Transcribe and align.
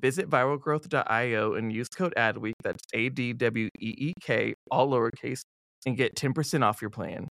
Visit 0.00 0.30
viralgrowth.io 0.30 1.54
and 1.54 1.72
use 1.72 1.88
code 1.88 2.14
ADWEEK, 2.16 2.52
that's 2.62 2.84
A 2.94 3.08
D 3.08 3.32
W 3.32 3.68
E 3.80 3.94
E 3.98 4.12
K, 4.20 4.54
all 4.70 4.88
lowercase, 4.88 5.40
and 5.86 5.96
get 5.96 6.14
10% 6.14 6.64
off 6.64 6.80
your 6.80 6.90
plan. 6.90 7.26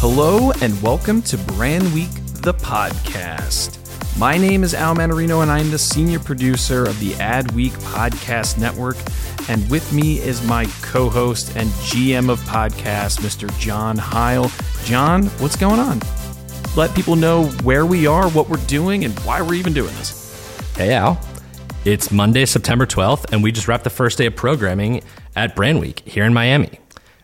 Hello 0.00 0.50
and 0.60 0.82
welcome 0.82 1.22
to 1.22 1.38
Brand 1.38 1.94
Week, 1.94 2.10
the 2.42 2.54
podcast. 2.54 3.78
My 4.18 4.36
name 4.36 4.64
is 4.64 4.74
Al 4.74 4.96
Mannarino 4.96 5.42
and 5.42 5.52
I'm 5.52 5.70
the 5.70 5.78
senior 5.78 6.18
producer 6.18 6.84
of 6.84 6.98
the 6.98 7.14
Ad 7.16 7.52
Week 7.52 7.72
Podcast 7.74 8.58
Network. 8.58 8.96
And 9.48 9.70
with 9.70 9.92
me 9.92 10.18
is 10.18 10.44
my 10.48 10.66
co 10.82 11.08
host 11.08 11.54
and 11.56 11.68
GM 11.70 12.28
of 12.28 12.40
podcasts, 12.40 13.20
Mr. 13.20 13.56
John 13.60 13.96
Heil. 13.96 14.50
John, 14.84 15.26
what's 15.38 15.56
going 15.56 15.78
on? 15.78 16.00
Let 16.76 16.94
people 16.94 17.16
know 17.16 17.46
where 17.62 17.84
we 17.84 18.06
are, 18.06 18.30
what 18.30 18.48
we're 18.48 18.64
doing, 18.66 19.04
and 19.04 19.18
why 19.20 19.42
we're 19.42 19.54
even 19.54 19.72
doing 19.72 19.94
this. 19.96 20.70
Hey, 20.76 20.94
Al. 20.94 21.20
It's 21.84 22.10
Monday, 22.12 22.44
September 22.44 22.86
12th, 22.86 23.32
and 23.32 23.42
we 23.42 23.50
just 23.52 23.66
wrapped 23.66 23.84
the 23.84 23.90
first 23.90 24.18
day 24.18 24.26
of 24.26 24.36
programming 24.36 25.02
at 25.34 25.56
Brand 25.56 25.80
Week 25.80 26.00
here 26.06 26.24
in 26.24 26.34
Miami. 26.34 26.78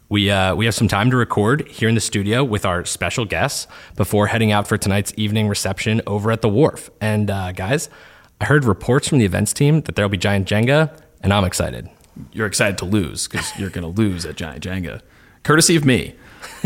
We, 0.09 0.31
uh, 0.31 0.55
we 0.55 0.65
have 0.65 0.75
some 0.75 0.89
time 0.89 1.11
to 1.11 1.17
record 1.17 1.67
here 1.69 1.89
in 1.89 1.95
the 1.95 2.01
studio 2.01 2.43
with 2.43 2.65
our 2.65 2.85
special 2.85 3.25
guests 3.25 3.67
before 3.97 4.29
heading 4.29 4.53
out 4.53 4.67
for 4.67 4.79
tonight's 4.79 5.13
evening 5.17 5.49
reception 5.49 6.01
over 6.07 6.31
at 6.33 6.43
the 6.43 6.49
Wharf. 6.49 6.91
And 7.01 7.31
uh, 7.31 7.53
guys, 7.53 7.89
I 8.41 8.47
heard 8.47 8.65
reports 8.65 9.09
from 9.09 9.19
the 9.19 9.25
events 9.25 9.53
team 9.53 9.83
that 9.83 9.95
there'll 9.95 10.09
be 10.09 10.17
Giant 10.17 10.49
Jenga, 10.49 10.99
and 11.21 11.33
I'm 11.33 11.45
excited. 11.45 11.89
You're 12.33 12.47
excited 12.47 12.79
to 12.79 12.85
lose 12.85 13.29
because 13.29 13.57
you're 13.59 13.71
going 13.71 13.83
to 13.83 14.01
lose 14.01 14.25
at 14.25 14.37
Giant 14.37 14.65
Jenga, 14.65 15.03
courtesy 15.43 15.77
of 15.77 15.85
me. 15.85 16.15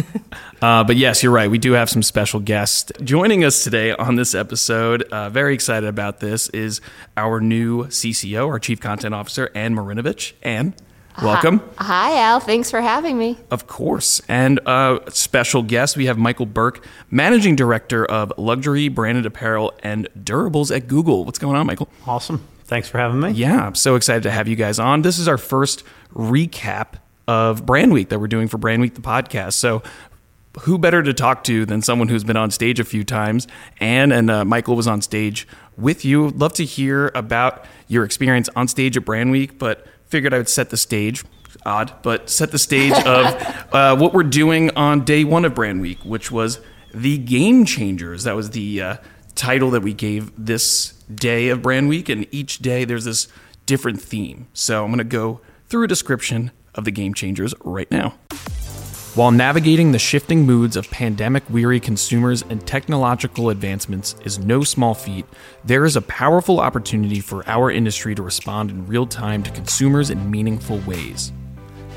uh, 0.62 0.84
but 0.84 0.96
yes, 0.96 1.22
you're 1.22 1.32
right. 1.32 1.50
We 1.50 1.58
do 1.58 1.72
have 1.72 1.90
some 1.90 2.02
special 2.02 2.40
guests 2.40 2.92
joining 3.02 3.44
us 3.44 3.64
today 3.64 3.92
on 3.92 4.16
this 4.16 4.34
episode. 4.34 5.02
Uh, 5.04 5.30
very 5.30 5.54
excited 5.54 5.88
about 5.88 6.20
this. 6.20 6.48
Is 6.50 6.80
our 7.16 7.40
new 7.40 7.84
CCO, 7.84 8.46
our 8.48 8.58
Chief 8.58 8.80
Content 8.80 9.14
Officer, 9.14 9.50
Ann 9.54 9.74
Marinovich. 9.74 10.32
Ann, 10.42 10.74
welcome. 11.22 11.62
Hi, 11.78 12.18
Al. 12.18 12.40
Thanks 12.40 12.70
for 12.70 12.80
having 12.80 13.18
me. 13.18 13.38
Of 13.50 13.66
course. 13.66 14.20
And 14.28 14.60
uh, 14.66 15.00
special 15.08 15.62
guest, 15.62 15.96
we 15.96 16.06
have 16.06 16.18
Michael 16.18 16.46
Burke, 16.46 16.86
Managing 17.10 17.56
Director 17.56 18.04
of 18.04 18.32
Luxury 18.36 18.88
Branded 18.88 19.26
Apparel 19.26 19.72
and 19.82 20.08
Durables 20.18 20.74
at 20.74 20.88
Google. 20.88 21.24
What's 21.24 21.38
going 21.38 21.56
on, 21.56 21.66
Michael? 21.66 21.88
Awesome. 22.06 22.46
Thanks 22.64 22.88
for 22.88 22.98
having 22.98 23.18
me. 23.18 23.30
Yeah, 23.32 23.66
I'm 23.66 23.74
so 23.74 23.96
excited 23.96 24.22
to 24.22 24.30
have 24.30 24.46
you 24.46 24.54
guys 24.54 24.78
on. 24.78 25.02
This 25.02 25.18
is 25.18 25.26
our 25.26 25.38
first 25.38 25.82
recap 26.14 26.94
of 27.30 27.64
Brand 27.64 27.92
Week 27.92 28.08
that 28.08 28.18
we're 28.18 28.26
doing 28.26 28.48
for 28.48 28.58
Brand 28.58 28.82
Week 28.82 28.96
the 28.96 29.00
podcast. 29.00 29.52
So 29.52 29.84
who 30.62 30.78
better 30.78 31.00
to 31.00 31.14
talk 31.14 31.44
to 31.44 31.64
than 31.64 31.80
someone 31.80 32.08
who's 32.08 32.24
been 32.24 32.36
on 32.36 32.50
stage 32.50 32.80
a 32.80 32.84
few 32.84 33.04
times? 33.04 33.46
Ann 33.78 34.10
and 34.10 34.28
uh, 34.28 34.44
Michael 34.44 34.74
was 34.74 34.88
on 34.88 35.00
stage 35.00 35.46
with 35.76 36.04
you. 36.04 36.30
Love 36.30 36.52
to 36.54 36.64
hear 36.64 37.12
about 37.14 37.66
your 37.86 38.04
experience 38.04 38.48
on 38.56 38.66
stage 38.66 38.96
at 38.96 39.04
Brand 39.04 39.30
Week, 39.30 39.60
but 39.60 39.86
figured 40.06 40.34
I 40.34 40.38
would 40.38 40.48
set 40.48 40.70
the 40.70 40.76
stage. 40.76 41.24
Odd, 41.64 41.92
but 42.02 42.28
set 42.28 42.50
the 42.50 42.58
stage 42.58 42.92
of 43.06 43.72
uh, 43.72 43.96
what 43.96 44.12
we're 44.12 44.24
doing 44.24 44.70
on 44.70 45.04
day 45.04 45.22
one 45.22 45.44
of 45.44 45.54
Brand 45.54 45.80
Week, 45.80 46.00
which 46.04 46.32
was 46.32 46.58
the 46.92 47.16
Game 47.16 47.64
Changers. 47.64 48.24
That 48.24 48.34
was 48.34 48.50
the 48.50 48.82
uh, 48.82 48.96
title 49.36 49.70
that 49.70 49.82
we 49.82 49.94
gave 49.94 50.32
this 50.36 50.94
day 51.14 51.48
of 51.48 51.62
Brand 51.62 51.88
Week, 51.88 52.08
and 52.08 52.26
each 52.32 52.58
day 52.58 52.84
there's 52.84 53.04
this 53.04 53.28
different 53.66 54.02
theme. 54.02 54.48
So 54.52 54.82
I'm 54.82 54.90
going 54.90 54.98
to 54.98 55.04
go 55.04 55.40
through 55.68 55.84
a 55.84 55.88
description 55.88 56.50
of 56.74 56.84
the 56.84 56.90
game 56.90 57.14
changers 57.14 57.54
right 57.64 57.90
now. 57.90 58.14
While 59.16 59.32
navigating 59.32 59.90
the 59.90 59.98
shifting 59.98 60.46
moods 60.46 60.76
of 60.76 60.88
pandemic 60.88 61.42
weary 61.50 61.80
consumers 61.80 62.42
and 62.42 62.64
technological 62.64 63.50
advancements 63.50 64.14
is 64.24 64.38
no 64.38 64.62
small 64.62 64.94
feat, 64.94 65.26
there 65.64 65.84
is 65.84 65.96
a 65.96 66.02
powerful 66.02 66.60
opportunity 66.60 67.18
for 67.18 67.46
our 67.48 67.72
industry 67.72 68.14
to 68.14 68.22
respond 68.22 68.70
in 68.70 68.86
real 68.86 69.06
time 69.06 69.42
to 69.42 69.50
consumers 69.50 70.10
in 70.10 70.30
meaningful 70.30 70.78
ways. 70.86 71.32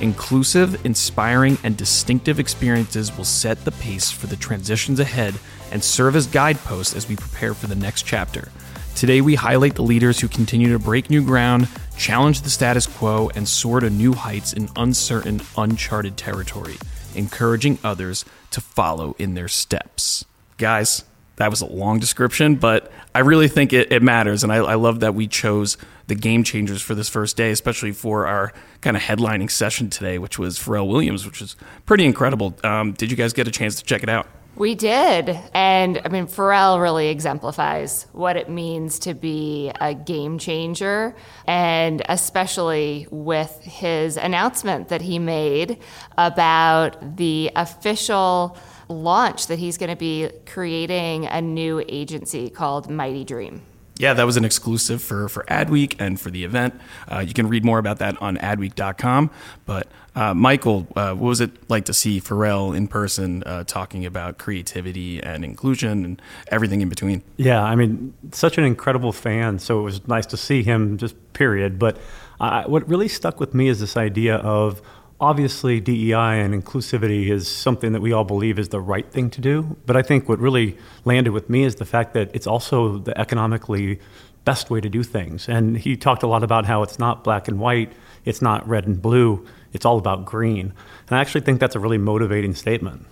Inclusive, 0.02 0.84
inspiring, 0.88 1.60
and 1.64 1.78
distinctive 1.78 2.40
experiences 2.40 3.16
will 3.16 3.26
set 3.26 3.64
the 3.64 3.72
pace 3.74 4.10
for 4.10 4.26
the 4.26 4.36
transitions 4.36 5.00
ahead 5.00 5.36
and 5.72 5.84
serve 5.84 6.16
as 6.16 6.26
guideposts 6.26 6.96
as 6.96 7.08
we 7.08 7.16
prepare 7.16 7.54
for 7.54 7.68
the 7.68 7.76
next 7.76 8.08
chapter. 8.08 8.52
Today, 8.96 9.22
we 9.22 9.36
highlight 9.36 9.76
the 9.76 9.84
leaders 9.84 10.20
who 10.20 10.28
continue 10.28 10.72
to 10.72 10.80
break 10.80 11.12
new 11.12 11.24
ground, 11.24 11.68
challenge 11.98 12.42
the 12.42 12.50
status 12.50 12.88
quo, 12.88 13.30
and 13.36 13.48
soar 13.48 13.80
to 13.80 13.90
new 13.90 14.14
heights 14.14 14.54
in 14.54 14.70
uncertain, 14.76 15.42
uncharted 15.58 16.18
territory, 16.18 16.78
encouraging 17.16 17.80
others 17.84 18.26
to 18.52 18.62
follow 18.62 19.16
in 19.20 19.34
their 19.34 19.48
steps. 19.48 20.26
Guys, 20.58 21.04
that 21.38 21.50
was 21.50 21.62
a 21.62 21.66
long 21.66 22.00
description, 22.00 22.56
but 22.56 22.92
I 23.16 23.20
really 23.20 23.48
think 23.48 23.74
it, 23.74 23.92
it 23.92 24.04
matters. 24.04 24.44
And 24.44 24.54
I, 24.54 24.58
I, 24.58 24.76
love 24.76 25.00
that 25.00 25.16
we 25.16 25.28
chose 25.28 25.78
the 26.08 26.16
game 26.16 26.44
changers 26.44 26.82
for 26.82 26.94
this 26.94 27.10
first 27.10 27.36
day, 27.36 27.52
especially 27.52 27.92
for 27.92 28.28
our 28.28 28.54
kind 28.82 28.96
of 28.96 29.04
headlining 29.04 29.50
session 29.50 29.90
today, 29.90 30.20
which 30.20 30.38
was 30.38 30.60
Pharrell 30.60 30.88
Williams, 30.88 31.26
which 31.26 31.42
was 31.42 31.56
pretty 31.86 32.06
incredible. 32.06 32.56
Um, 32.64 32.94
did 32.94 33.10
you 33.10 33.18
guys 33.18 33.34
get 33.34 33.48
a 33.48 33.52
chance 33.52 33.76
to 33.78 33.84
check 33.84 34.04
it 34.04 34.10
out? 34.10 34.28
We 34.56 34.76
did. 34.76 35.40
And 35.56 36.00
I 36.06 36.10
mean, 36.10 36.28
Pharrell 36.28 36.80
really 36.80 37.08
exemplifies 37.08 38.06
what 38.12 38.38
it 38.38 38.50
means 38.50 39.00
to 39.00 39.16
be 39.16 39.72
a 39.82 39.96
game 39.96 40.38
changer, 40.38 41.16
and 41.48 42.04
especially 42.08 43.08
with 43.10 43.60
his 43.64 44.16
announcement 44.16 44.90
that 44.90 45.02
he 45.02 45.18
made 45.18 45.80
about 46.20 47.18
the 47.18 47.52
official 47.56 48.56
launch 48.90 49.48
that 49.48 49.58
he's 49.58 49.80
going 49.80 49.90
to 49.90 49.96
be 49.96 50.30
creating 50.46 51.26
a 51.26 51.42
new 51.42 51.84
agency 51.88 52.50
called 52.50 52.92
Mighty 52.92 53.24
Dream 53.24 53.64
yeah, 53.98 54.14
that 54.14 54.24
was 54.24 54.38
an 54.38 54.46
exclusive 54.46 55.02
for, 55.02 55.30
for 55.30 55.44
Adweek 55.44 55.96
and 56.00 56.20
for 56.20 56.32
the 56.32 56.44
event. 56.44 56.74
Uh, 57.08 57.20
you 57.20 57.34
can 57.34 57.48
read 57.48 57.64
more 57.64 57.78
about 57.78 58.00
that 58.00 58.20
on 58.22 58.38
adweek.com. 58.38 59.30
But 59.66 59.88
uh, 60.16 60.34
Michael, 60.34 60.88
uh, 60.96 61.14
what 61.14 61.28
was 61.28 61.42
it 61.42 61.70
like 61.70 61.86
to 61.86 61.94
see 61.94 62.20
Pharrell 62.20 62.76
in 62.76 62.88
person 62.88 63.44
uh, 63.44 63.64
talking 63.66 64.06
about 64.06 64.38
creativity 64.40 65.22
and 65.22 65.46
inclusion 65.46 66.06
and 66.06 66.22
everything 66.48 66.82
in 66.82 66.90
between? 66.90 67.24
Yeah, 67.38 67.62
I 67.62 67.76
mean, 67.76 68.14
such 68.32 68.58
an 68.58 68.64
incredible 68.64 69.12
fan. 69.12 69.60
So 69.60 69.80
it 69.80 69.84
was 69.84 70.08
nice 70.08 70.26
to 70.28 70.38
see 70.38 70.64
him, 70.64 70.98
just 70.98 71.16
period. 71.34 71.78
But 71.78 71.98
what 72.40 72.88
really 72.90 73.08
stuck 73.08 73.40
with 73.40 73.54
me 73.54 73.68
is 73.68 73.80
this 73.80 73.96
idea 73.96 74.38
of 74.38 74.82
obviously 75.24 75.80
DEI 75.80 76.42
and 76.42 76.54
inclusivity 76.54 77.30
is 77.30 77.48
something 77.48 77.94
that 77.94 78.02
we 78.02 78.12
all 78.12 78.26
believe 78.26 78.60
is 78.60 78.70
the 78.70 78.82
right 78.82 79.10
thing 79.10 79.30
to 79.30 79.40
do. 79.40 79.78
But 79.86 79.96
I 79.96 80.02
think 80.02 80.28
what 80.28 80.38
really 80.38 80.78
landed 81.06 81.32
with 81.32 81.50
me 81.50 81.64
is 81.64 81.76
the 81.76 81.86
fact 81.86 82.14
that 82.14 82.30
it's 82.34 82.46
also 82.46 82.98
the 82.98 83.18
economically 83.18 84.02
best 84.44 84.70
way 84.70 84.82
to 84.82 84.90
do 84.90 85.02
things. 85.02 85.48
And 85.48 85.78
he 85.78 85.96
talked 85.96 86.24
a 86.24 86.28
lot 86.28 86.44
about 86.44 86.66
how 86.66 86.84
it's 86.84 87.00
not 87.00 87.24
black 87.24 87.48
and 87.48 87.58
white, 87.58 87.94
it's 88.26 88.42
not 88.42 88.68
red 88.68 88.86
and 88.86 89.02
blue, 89.02 89.48
it's 89.72 89.86
all 89.86 89.98
about 89.98 90.26
green. 90.26 90.74
And 91.08 91.18
I 91.18 91.22
actually 91.22 91.42
think 91.42 91.62
that's 91.62 91.76
a 91.76 91.80
really 91.80 91.98
motivating 91.98 92.54
statement. 92.54 93.06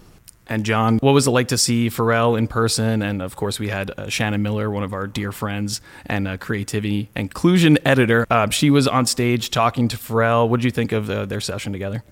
And 0.51 0.65
John, 0.65 0.97
what 0.97 1.13
was 1.13 1.27
it 1.27 1.31
like 1.31 1.47
to 1.47 1.57
see 1.57 1.89
Pharrell 1.89 2.37
in 2.37 2.45
person? 2.45 3.01
And 3.01 3.21
of 3.21 3.37
course, 3.37 3.57
we 3.57 3.69
had 3.69 3.91
uh, 3.91 4.09
Shannon 4.09 4.41
Miller, 4.41 4.69
one 4.69 4.83
of 4.83 4.91
our 4.91 5.07
dear 5.07 5.31
friends 5.31 5.79
and 6.07 6.27
uh, 6.27 6.35
creativity 6.35 7.09
inclusion 7.15 7.77
editor. 7.85 8.27
Uh, 8.29 8.49
she 8.49 8.69
was 8.69 8.85
on 8.85 9.05
stage 9.05 9.49
talking 9.49 9.87
to 9.87 9.95
Pharrell. 9.95 10.49
What 10.49 10.57
did 10.57 10.65
you 10.65 10.71
think 10.71 10.91
of 10.91 11.09
uh, 11.09 11.23
their 11.23 11.39
session 11.39 11.71
together? 11.71 12.03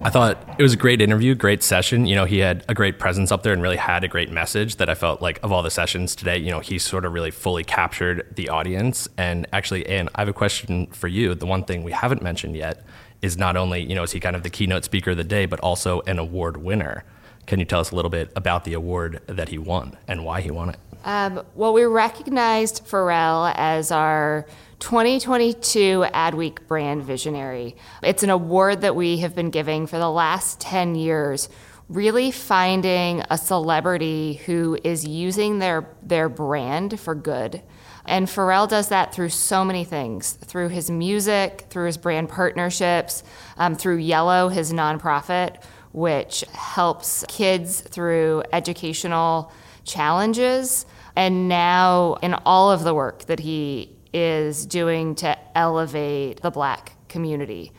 I 0.00 0.10
thought 0.10 0.54
it 0.58 0.62
was 0.62 0.74
a 0.74 0.76
great 0.76 1.00
interview, 1.00 1.34
great 1.34 1.64
session. 1.64 2.06
You 2.06 2.14
know, 2.14 2.24
he 2.24 2.38
had 2.38 2.64
a 2.68 2.74
great 2.74 3.00
presence 3.00 3.32
up 3.32 3.42
there 3.42 3.52
and 3.52 3.60
really 3.60 3.78
had 3.78 4.04
a 4.04 4.08
great 4.08 4.30
message 4.30 4.76
that 4.76 4.88
I 4.88 4.94
felt 4.94 5.20
like 5.20 5.40
of 5.42 5.50
all 5.50 5.64
the 5.64 5.70
sessions 5.70 6.14
today, 6.14 6.38
you 6.38 6.52
know, 6.52 6.60
he 6.60 6.78
sort 6.78 7.04
of 7.04 7.12
really 7.12 7.32
fully 7.32 7.64
captured 7.64 8.32
the 8.36 8.48
audience. 8.48 9.08
And 9.18 9.48
actually, 9.52 9.84
Ann, 9.88 10.08
I 10.14 10.20
have 10.20 10.28
a 10.28 10.32
question 10.32 10.86
for 10.92 11.08
you. 11.08 11.34
The 11.34 11.46
one 11.46 11.64
thing 11.64 11.82
we 11.82 11.90
haven't 11.90 12.22
mentioned 12.22 12.54
yet 12.54 12.86
is 13.22 13.36
not 13.36 13.56
only, 13.56 13.82
you 13.82 13.96
know, 13.96 14.04
is 14.04 14.12
he 14.12 14.20
kind 14.20 14.36
of 14.36 14.44
the 14.44 14.50
keynote 14.50 14.84
speaker 14.84 15.10
of 15.10 15.16
the 15.16 15.24
day, 15.24 15.46
but 15.46 15.58
also 15.58 16.00
an 16.02 16.20
award 16.20 16.58
winner. 16.58 17.02
Can 17.46 17.58
you 17.58 17.64
tell 17.64 17.80
us 17.80 17.90
a 17.90 17.96
little 17.96 18.10
bit 18.10 18.30
about 18.36 18.64
the 18.64 18.74
award 18.74 19.20
that 19.26 19.48
he 19.48 19.58
won 19.58 19.96
and 20.06 20.24
why 20.24 20.40
he 20.40 20.50
won 20.50 20.70
it? 20.70 20.76
Um, 21.04 21.42
well, 21.54 21.72
we 21.72 21.84
recognized 21.84 22.86
Pharrell 22.86 23.52
as 23.56 23.90
our 23.90 24.46
2022 24.78 26.06
Adweek 26.14 26.66
Brand 26.68 27.02
Visionary. 27.02 27.76
It's 28.02 28.22
an 28.22 28.30
award 28.30 28.82
that 28.82 28.94
we 28.94 29.18
have 29.18 29.34
been 29.34 29.50
giving 29.50 29.86
for 29.86 29.98
the 29.98 30.10
last 30.10 30.60
10 30.60 30.94
years, 30.94 31.48
really 31.88 32.30
finding 32.30 33.22
a 33.30 33.36
celebrity 33.36 34.34
who 34.46 34.78
is 34.84 35.04
using 35.04 35.58
their, 35.58 35.88
their 36.02 36.28
brand 36.28 37.00
for 37.00 37.14
good. 37.14 37.62
And 38.04 38.26
Pharrell 38.26 38.68
does 38.68 38.88
that 38.88 39.14
through 39.14 39.28
so 39.28 39.64
many 39.64 39.84
things 39.84 40.32
through 40.32 40.68
his 40.68 40.90
music, 40.90 41.66
through 41.70 41.86
his 41.86 41.96
brand 41.96 42.28
partnerships, 42.28 43.22
um, 43.56 43.74
through 43.76 43.96
Yellow, 43.96 44.48
his 44.48 44.72
nonprofit, 44.72 45.62
which 45.92 46.44
helps 46.52 47.24
kids 47.28 47.80
through 47.80 48.42
educational 48.52 49.52
challenges. 49.84 50.86
And 51.14 51.48
now, 51.48 52.14
in 52.22 52.34
all 52.34 52.70
of 52.70 52.84
the 52.84 52.94
work 52.94 53.26
that 53.26 53.40
he 53.40 53.94
is 54.12 54.66
doing 54.66 55.14
to 55.16 55.36
elevate 55.56 56.40
the 56.40 56.50
black 56.50 56.92
community. 57.08 57.72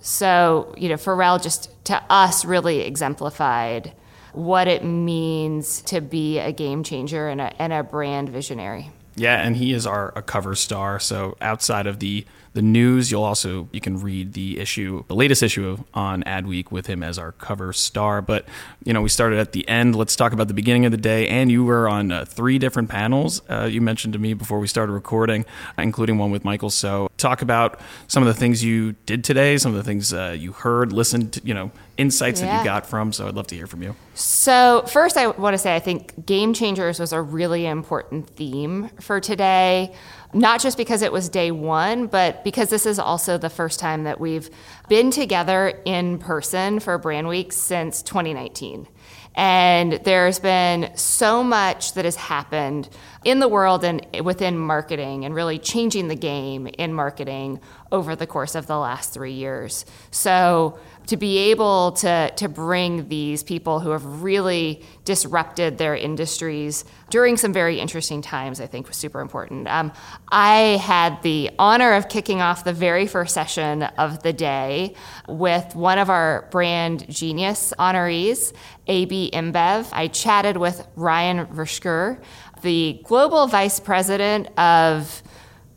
So, 0.00 0.72
you 0.76 0.88
know, 0.88 0.94
Pharrell 0.94 1.42
just 1.42 1.68
to 1.86 2.02
us 2.08 2.44
really 2.44 2.80
exemplified 2.80 3.92
what 4.32 4.68
it 4.68 4.84
means 4.84 5.80
to 5.82 6.00
be 6.00 6.38
a 6.38 6.52
game 6.52 6.84
changer 6.84 7.28
and 7.28 7.40
a, 7.40 7.62
and 7.62 7.72
a 7.72 7.82
brand 7.82 8.28
visionary. 8.28 8.90
Yeah, 9.16 9.40
and 9.44 9.56
he 9.56 9.72
is 9.72 9.86
our 9.86 10.12
a 10.14 10.22
cover 10.22 10.54
star. 10.54 11.00
So 11.00 11.36
outside 11.40 11.86
of 11.86 12.00
the 12.00 12.26
the 12.56 12.62
news, 12.62 13.10
you'll 13.10 13.22
also 13.22 13.68
you 13.70 13.82
can 13.82 14.00
read 14.00 14.32
the 14.32 14.58
issue, 14.58 15.04
the 15.08 15.14
latest 15.14 15.42
issue 15.42 15.76
on 15.92 16.22
Adweek 16.22 16.72
with 16.72 16.86
him 16.86 17.02
as 17.02 17.18
our 17.18 17.32
cover 17.32 17.70
star. 17.74 18.22
But 18.22 18.46
you 18.82 18.94
know, 18.94 19.02
we 19.02 19.10
started 19.10 19.38
at 19.38 19.52
the 19.52 19.68
end. 19.68 19.94
Let's 19.94 20.16
talk 20.16 20.32
about 20.32 20.48
the 20.48 20.54
beginning 20.54 20.86
of 20.86 20.90
the 20.90 20.96
day. 20.96 21.28
And 21.28 21.52
you 21.52 21.66
were 21.66 21.86
on 21.86 22.10
uh, 22.10 22.24
three 22.24 22.58
different 22.58 22.88
panels. 22.88 23.42
Uh, 23.50 23.64
you 23.64 23.82
mentioned 23.82 24.14
to 24.14 24.18
me 24.18 24.32
before 24.32 24.58
we 24.58 24.66
started 24.66 24.92
recording, 24.92 25.44
including 25.76 26.16
one 26.16 26.30
with 26.30 26.46
Michael. 26.46 26.70
So 26.70 27.10
talk 27.18 27.42
about 27.42 27.78
some 28.08 28.22
of 28.22 28.26
the 28.26 28.40
things 28.40 28.64
you 28.64 28.92
did 29.04 29.22
today, 29.22 29.58
some 29.58 29.72
of 29.72 29.76
the 29.76 29.84
things 29.84 30.14
uh, 30.14 30.34
you 30.36 30.52
heard, 30.52 30.94
listened, 30.94 31.34
to, 31.34 31.42
you 31.44 31.52
know, 31.52 31.70
insights 31.96 32.40
yeah. 32.40 32.46
that 32.46 32.58
you 32.58 32.64
got 32.64 32.86
from. 32.86 33.12
So 33.12 33.28
I'd 33.28 33.34
love 33.34 33.46
to 33.48 33.54
hear 33.54 33.66
from 33.66 33.82
you. 33.82 33.94
So 34.14 34.84
first, 34.86 35.16
I 35.16 35.28
want 35.28 35.54
to 35.54 35.58
say 35.58 35.74
I 35.74 35.80
think 35.80 36.26
game 36.26 36.52
changers 36.54 37.00
was 37.00 37.12
a 37.12 37.20
really 37.20 37.66
important 37.66 38.28
theme 38.28 38.90
for 39.00 39.20
today 39.20 39.94
not 40.36 40.60
just 40.60 40.76
because 40.76 41.02
it 41.02 41.12
was 41.12 41.28
day 41.28 41.50
one, 41.50 42.06
but 42.06 42.44
because 42.44 42.68
this 42.68 42.86
is 42.86 42.98
also 42.98 43.38
the 43.38 43.50
first 43.50 43.80
time 43.80 44.04
that 44.04 44.20
we've 44.20 44.50
been 44.88 45.10
together 45.10 45.80
in 45.84 46.18
person 46.18 46.78
for 46.78 46.98
Brand 46.98 47.28
Week 47.28 47.52
since 47.52 48.02
2019. 48.02 48.86
And 49.34 49.92
there's 50.04 50.38
been 50.38 50.90
so 50.96 51.42
much 51.42 51.94
that 51.94 52.04
has 52.04 52.16
happened 52.16 52.88
in 53.26 53.40
the 53.40 53.48
world 53.48 53.82
and 53.82 54.06
within 54.22 54.56
marketing 54.56 55.24
and 55.24 55.34
really 55.34 55.58
changing 55.58 56.06
the 56.06 56.14
game 56.14 56.68
in 56.68 56.94
marketing 56.94 57.60
over 57.90 58.14
the 58.14 58.26
course 58.26 58.54
of 58.54 58.68
the 58.68 58.78
last 58.78 59.12
three 59.12 59.32
years. 59.32 59.84
So 60.12 60.78
to 61.06 61.16
be 61.16 61.38
able 61.50 61.92
to, 61.92 62.32
to 62.36 62.48
bring 62.48 63.08
these 63.08 63.42
people 63.42 63.80
who 63.80 63.90
have 63.90 64.22
really 64.22 64.82
disrupted 65.04 65.78
their 65.78 65.94
industries 65.96 66.84
during 67.10 67.36
some 67.36 67.52
very 67.52 67.78
interesting 67.78 68.22
times, 68.22 68.60
I 68.60 68.66
think 68.66 68.88
was 68.88 68.96
super 68.96 69.20
important. 69.20 69.68
Um, 69.68 69.92
I 70.30 70.80
had 70.82 71.22
the 71.22 71.50
honor 71.58 71.94
of 71.94 72.08
kicking 72.08 72.40
off 72.40 72.64
the 72.64 72.72
very 72.72 73.06
first 73.06 73.34
session 73.34 73.84
of 73.84 74.22
the 74.22 74.32
day 74.32 74.94
with 75.28 75.76
one 75.76 75.98
of 75.98 76.10
our 76.10 76.48
brand 76.50 77.08
genius 77.08 77.72
honorees, 77.78 78.52
AB 78.88 79.30
InBev. 79.32 79.88
I 79.92 80.08
chatted 80.08 80.56
with 80.56 80.86
Ryan 80.96 81.46
Vershker, 81.46 82.20
the 82.62 83.00
global 83.04 83.46
vice 83.46 83.80
president 83.80 84.48
of 84.58 85.22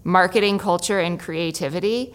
marketing, 0.03 0.57
culture, 0.57 0.99
and 0.99 1.19
creativity. 1.19 2.13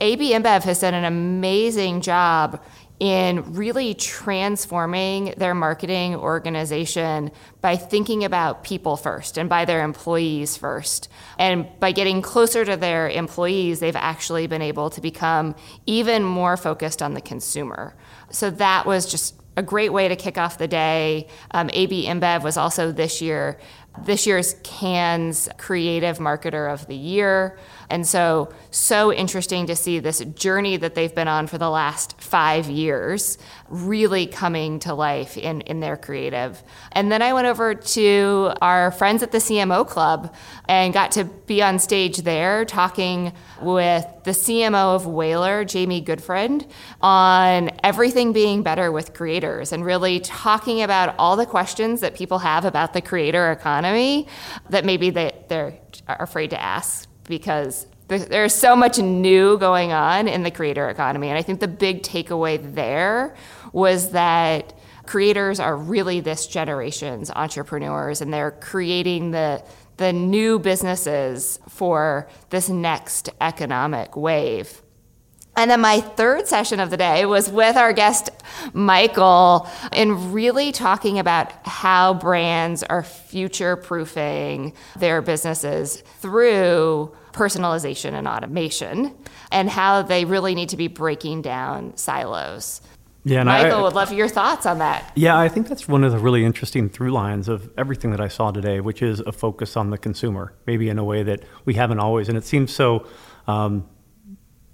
AB 0.00 0.32
InBev 0.32 0.62
has 0.62 0.80
done 0.80 0.94
an 0.94 1.04
amazing 1.04 2.00
job 2.00 2.62
in 3.00 3.54
really 3.54 3.94
transforming 3.94 5.32
their 5.38 5.54
marketing 5.54 6.14
organization 6.14 7.30
by 7.62 7.74
thinking 7.74 8.24
about 8.24 8.62
people 8.62 8.94
first 8.94 9.38
and 9.38 9.48
by 9.48 9.64
their 9.64 9.82
employees 9.82 10.58
first. 10.58 11.08
And 11.38 11.66
by 11.80 11.92
getting 11.92 12.20
closer 12.20 12.62
to 12.62 12.76
their 12.76 13.08
employees, 13.08 13.80
they've 13.80 13.96
actually 13.96 14.46
been 14.46 14.60
able 14.60 14.90
to 14.90 15.00
become 15.00 15.56
even 15.86 16.22
more 16.22 16.58
focused 16.58 17.00
on 17.00 17.14
the 17.14 17.22
consumer. 17.22 17.94
So 18.30 18.50
that 18.50 18.84
was 18.84 19.10
just 19.10 19.34
a 19.56 19.62
great 19.62 19.92
way 19.92 20.08
to 20.08 20.16
kick 20.16 20.38
off 20.38 20.58
the 20.58 20.68
day. 20.68 21.26
Um, 21.52 21.70
AB 21.72 22.06
InBev 22.06 22.42
was 22.42 22.56
also 22.56 22.92
this 22.92 23.20
year 23.20 23.58
this 24.04 24.26
year's 24.26 24.54
Cannes 24.62 25.48
Creative 25.58 26.18
Marketer 26.18 26.72
of 26.72 26.86
the 26.86 26.96
Year. 26.96 27.58
And 27.90 28.06
so, 28.06 28.54
so 28.70 29.12
interesting 29.12 29.66
to 29.66 29.74
see 29.74 29.98
this 29.98 30.20
journey 30.20 30.76
that 30.76 30.94
they've 30.94 31.14
been 31.14 31.26
on 31.26 31.48
for 31.48 31.58
the 31.58 31.68
last 31.68 32.20
five 32.20 32.70
years 32.70 33.36
really 33.68 34.26
coming 34.26 34.78
to 34.80 34.94
life 34.94 35.36
in, 35.36 35.60
in 35.62 35.80
their 35.80 35.96
creative. 35.96 36.62
And 36.92 37.10
then 37.10 37.20
I 37.20 37.32
went 37.32 37.48
over 37.48 37.74
to 37.74 38.52
our 38.62 38.92
friends 38.92 39.24
at 39.24 39.32
the 39.32 39.38
CMO 39.38 39.86
Club 39.86 40.32
and 40.68 40.94
got 40.94 41.10
to 41.12 41.24
be 41.24 41.62
on 41.62 41.80
stage 41.80 42.18
there 42.18 42.64
talking 42.64 43.32
with 43.60 44.06
the 44.22 44.30
CMO 44.30 44.94
of 44.94 45.06
Whalar, 45.06 45.66
Jamie 45.66 46.02
Gutfreund, 46.02 46.70
on 47.00 47.70
everything 47.82 48.32
being 48.32 48.62
better 48.62 48.92
with 48.92 49.14
creators 49.14 49.72
and 49.72 49.84
really 49.84 50.20
talking 50.20 50.82
about 50.82 51.16
all 51.18 51.36
the 51.36 51.46
questions 51.46 52.00
that 52.02 52.14
people 52.14 52.38
have 52.38 52.64
about 52.64 52.92
the 52.92 53.00
creator 53.00 53.50
economy 53.50 54.28
that 54.68 54.84
maybe 54.84 55.10
they, 55.10 55.32
they're 55.48 55.76
afraid 56.06 56.50
to 56.50 56.60
ask 56.60 57.09
because 57.24 57.86
there's 58.08 58.54
so 58.54 58.74
much 58.74 58.98
new 58.98 59.56
going 59.58 59.92
on 59.92 60.26
in 60.26 60.42
the 60.42 60.50
creator 60.50 60.88
economy. 60.88 61.28
And 61.28 61.38
I 61.38 61.42
think 61.42 61.60
the 61.60 61.68
big 61.68 62.02
takeaway 62.02 62.74
there 62.74 63.36
was 63.72 64.10
that 64.10 64.76
creators 65.06 65.60
are 65.60 65.76
really 65.76 66.20
this 66.20 66.46
generation's 66.46 67.30
entrepreneurs 67.30 68.20
and 68.20 68.32
they're 68.32 68.50
creating 68.50 69.30
the 69.30 69.62
the 69.96 70.12
new 70.14 70.58
businesses 70.58 71.58
for 71.68 72.26
this 72.48 72.70
next 72.70 73.28
economic 73.38 74.16
wave. 74.16 74.80
And 75.60 75.70
then 75.70 75.82
my 75.82 76.00
third 76.00 76.48
session 76.48 76.80
of 76.80 76.88
the 76.88 76.96
day 76.96 77.26
was 77.26 77.50
with 77.50 77.76
our 77.76 77.92
guest, 77.92 78.30
Michael, 78.72 79.68
and 79.92 80.32
really 80.32 80.72
talking 80.72 81.18
about 81.18 81.52
how 81.66 82.14
brands 82.14 82.82
are 82.84 83.02
future 83.02 83.76
proofing 83.76 84.72
their 84.96 85.20
businesses 85.20 86.02
through 86.20 87.14
personalization 87.32 88.14
and 88.14 88.26
automation, 88.26 89.14
and 89.52 89.68
how 89.68 90.00
they 90.00 90.24
really 90.24 90.54
need 90.54 90.70
to 90.70 90.78
be 90.78 90.88
breaking 90.88 91.42
down 91.42 91.94
silos. 91.94 92.80
Yeah, 93.24 93.42
Michael, 93.42 93.80
I, 93.80 93.82
would 93.82 93.92
love 93.92 94.14
your 94.14 94.28
thoughts 94.28 94.64
on 94.64 94.78
that. 94.78 95.12
Yeah, 95.14 95.38
I 95.38 95.50
think 95.50 95.68
that's 95.68 95.86
one 95.86 96.04
of 96.04 96.12
the 96.12 96.18
really 96.18 96.42
interesting 96.42 96.88
through 96.88 97.10
lines 97.10 97.50
of 97.50 97.70
everything 97.76 98.12
that 98.12 98.20
I 98.22 98.28
saw 98.28 98.50
today, 98.50 98.80
which 98.80 99.02
is 99.02 99.20
a 99.20 99.32
focus 99.32 99.76
on 99.76 99.90
the 99.90 99.98
consumer, 99.98 100.54
maybe 100.66 100.88
in 100.88 100.98
a 100.98 101.04
way 101.04 101.22
that 101.22 101.42
we 101.66 101.74
haven't 101.74 101.98
always. 101.98 102.30
And 102.30 102.38
it 102.38 102.44
seems 102.44 102.72
so 102.72 103.06
um, 103.46 103.86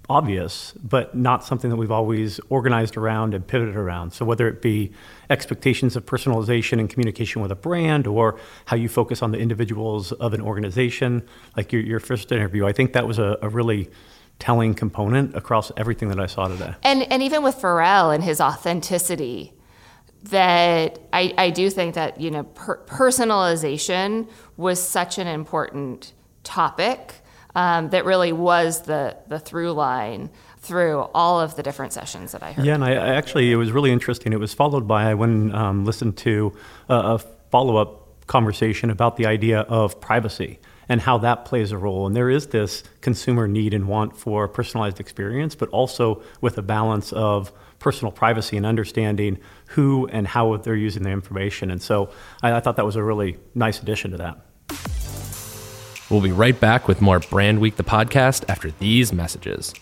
obvious, 0.09 0.73
but 0.81 1.15
not 1.15 1.43
something 1.43 1.69
that 1.69 1.75
we've 1.75 1.91
always 1.91 2.39
organized 2.49 2.95
around 2.95 3.33
and 3.33 3.45
pivoted 3.45 3.75
around. 3.75 4.11
So 4.11 4.25
whether 4.25 4.47
it 4.47 4.61
be 4.61 4.91
expectations 5.29 5.95
of 5.95 6.05
personalization 6.05 6.79
and 6.79 6.89
communication 6.89 7.41
with 7.41 7.51
a 7.51 7.55
brand, 7.55 8.07
or 8.07 8.39
how 8.65 8.77
you 8.77 8.87
focus 8.87 9.21
on 9.21 9.31
the 9.31 9.37
individuals 9.37 10.13
of 10.13 10.33
an 10.33 10.41
organization, 10.41 11.27
like 11.57 11.73
your, 11.73 11.81
your 11.81 11.99
first 11.99 12.31
interview, 12.31 12.65
I 12.65 12.71
think 12.71 12.93
that 12.93 13.05
was 13.05 13.19
a, 13.19 13.37
a 13.41 13.49
really 13.49 13.89
telling 14.39 14.73
component 14.73 15.35
across 15.35 15.71
everything 15.77 16.09
that 16.09 16.19
I 16.19 16.27
saw 16.27 16.47
today. 16.47 16.75
And 16.83 17.03
and 17.11 17.21
even 17.23 17.43
with 17.43 17.55
Pharrell 17.55 18.13
and 18.13 18.23
his 18.23 18.39
authenticity, 18.39 19.53
that 20.23 20.99
I, 21.11 21.33
I 21.37 21.49
do 21.49 21.69
think 21.69 21.95
that 21.95 22.21
you 22.21 22.31
know 22.31 22.43
per- 22.43 22.83
personalization 22.85 24.29
was 24.55 24.81
such 24.81 25.17
an 25.17 25.27
important 25.27 26.13
topic 26.43 27.15
um, 27.57 27.89
that 27.89 28.05
really 28.05 28.31
was 28.31 28.83
the 28.83 29.17
the 29.27 29.39
through 29.39 29.71
line 29.71 30.29
through 30.59 30.99
all 31.13 31.39
of 31.39 31.55
the 31.55 31.63
different 31.63 31.91
sessions 31.91 32.31
that 32.31 32.43
I 32.43 32.51
heard. 32.51 32.65
Yeah, 32.65 32.75
and 32.75 32.85
I, 32.85 32.91
I 32.91 33.15
actually 33.15 33.51
it 33.51 33.55
was 33.55 33.71
really 33.71 33.91
interesting. 33.91 34.31
It 34.31 34.39
was 34.39 34.53
followed 34.53 34.87
by 34.87 35.09
I 35.09 35.15
went 35.15 35.31
and 35.31 35.55
um, 35.55 35.83
listened 35.83 36.17
to 36.17 36.55
a, 36.87 36.95
a 36.95 37.19
follow 37.49 37.77
up 37.77 38.27
conversation 38.27 38.91
about 38.91 39.17
the 39.17 39.25
idea 39.25 39.61
of 39.61 39.99
privacy 39.99 40.59
and 40.87 41.01
how 41.01 41.17
that 41.17 41.45
plays 41.45 41.71
a 41.71 41.77
role. 41.77 42.05
And 42.05 42.15
there 42.15 42.29
is 42.29 42.47
this 42.47 42.83
consumer 43.01 43.47
need 43.47 43.73
and 43.73 43.87
want 43.87 44.15
for 44.15 44.47
personalized 44.47 44.99
experience, 44.99 45.55
but 45.55 45.67
also 45.69 46.21
with 46.41 46.57
a 46.57 46.61
balance 46.61 47.11
of 47.11 47.51
personal 47.79 48.11
privacy 48.11 48.55
and 48.55 48.65
understanding 48.65 49.39
who 49.67 50.07
and 50.07 50.27
how 50.27 50.57
they're 50.57 50.75
using 50.75 51.03
the 51.03 51.09
information. 51.09 51.71
And 51.71 51.81
so 51.81 52.11
I, 52.43 52.53
I 52.53 52.59
thought 52.59 52.75
that 52.75 52.85
was 52.85 52.95
a 52.95 53.03
really 53.03 53.37
nice 53.55 53.81
addition 53.81 54.11
to 54.11 54.17
that. 54.17 54.46
We'll 56.09 56.21
be 56.21 56.31
right 56.31 56.57
back 56.57 56.87
with 56.87 57.01
more 57.01 57.19
Brand 57.19 57.59
Week, 57.59 57.75
the 57.75 57.83
podcast, 57.83 58.45
after 58.47 58.71
these 58.71 59.11
messages. 59.11 59.73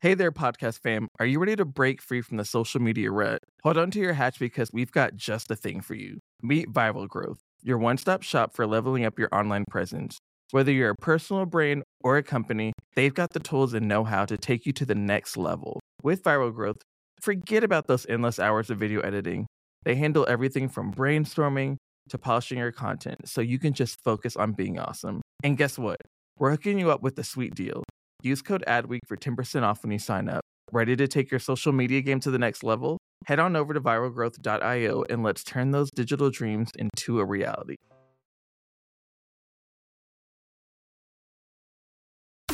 Hey 0.00 0.14
there, 0.14 0.32
podcast 0.32 0.80
fam. 0.80 1.08
Are 1.18 1.26
you 1.26 1.38
ready 1.38 1.56
to 1.56 1.66
break 1.66 2.00
free 2.00 2.22
from 2.22 2.38
the 2.38 2.44
social 2.44 2.80
media 2.80 3.10
rut? 3.10 3.42
Hold 3.62 3.76
on 3.76 3.90
to 3.90 3.98
your 4.00 4.14
hatch 4.14 4.38
because 4.38 4.72
we've 4.72 4.90
got 4.90 5.14
just 5.14 5.48
the 5.48 5.56
thing 5.56 5.82
for 5.82 5.94
you. 5.94 6.20
Meet 6.42 6.72
Viral 6.72 7.06
Growth, 7.06 7.38
your 7.62 7.76
one 7.76 7.98
stop 7.98 8.22
shop 8.22 8.54
for 8.54 8.66
leveling 8.66 9.04
up 9.04 9.18
your 9.18 9.28
online 9.30 9.66
presence. 9.70 10.18
Whether 10.52 10.72
you're 10.72 10.90
a 10.90 10.96
personal 10.96 11.44
brand 11.44 11.82
or 12.02 12.16
a 12.16 12.22
company, 12.22 12.72
they've 12.96 13.12
got 13.12 13.34
the 13.34 13.40
tools 13.40 13.74
and 13.74 13.86
know 13.86 14.04
how 14.04 14.24
to 14.24 14.38
take 14.38 14.64
you 14.64 14.72
to 14.72 14.86
the 14.86 14.94
next 14.94 15.36
level. 15.36 15.80
With 16.02 16.22
Viral 16.22 16.52
Growth, 16.52 16.78
forget 17.20 17.62
about 17.62 17.86
those 17.86 18.06
endless 18.08 18.38
hours 18.38 18.70
of 18.70 18.78
video 18.78 19.00
editing. 19.02 19.46
They 19.84 19.96
handle 19.96 20.24
everything 20.28 20.70
from 20.70 20.94
brainstorming 20.94 21.76
to 22.10 22.18
polishing 22.18 22.58
your 22.58 22.72
content 22.72 23.28
so 23.28 23.40
you 23.40 23.58
can 23.58 23.72
just 23.72 23.98
focus 24.04 24.36
on 24.36 24.52
being 24.52 24.78
awesome. 24.78 25.20
And 25.42 25.56
guess 25.56 25.78
what? 25.78 25.96
We're 26.38 26.50
hooking 26.50 26.78
you 26.78 26.90
up 26.90 27.02
with 27.02 27.18
a 27.18 27.24
sweet 27.24 27.54
deal. 27.54 27.82
Use 28.22 28.42
code 28.42 28.64
ADWEEK 28.66 29.00
for 29.06 29.16
10% 29.16 29.62
off 29.62 29.82
when 29.82 29.92
you 29.92 29.98
sign 29.98 30.28
up. 30.28 30.42
Ready 30.72 30.94
to 30.96 31.08
take 31.08 31.30
your 31.30 31.40
social 31.40 31.72
media 31.72 32.00
game 32.00 32.20
to 32.20 32.30
the 32.30 32.38
next 32.38 32.62
level? 32.62 32.98
Head 33.26 33.38
on 33.38 33.56
over 33.56 33.74
to 33.74 33.80
viralgrowth.io 33.80 35.04
and 35.10 35.22
let's 35.22 35.42
turn 35.44 35.70
those 35.72 35.90
digital 35.90 36.30
dreams 36.30 36.70
into 36.78 37.20
a 37.20 37.24
reality. 37.24 37.76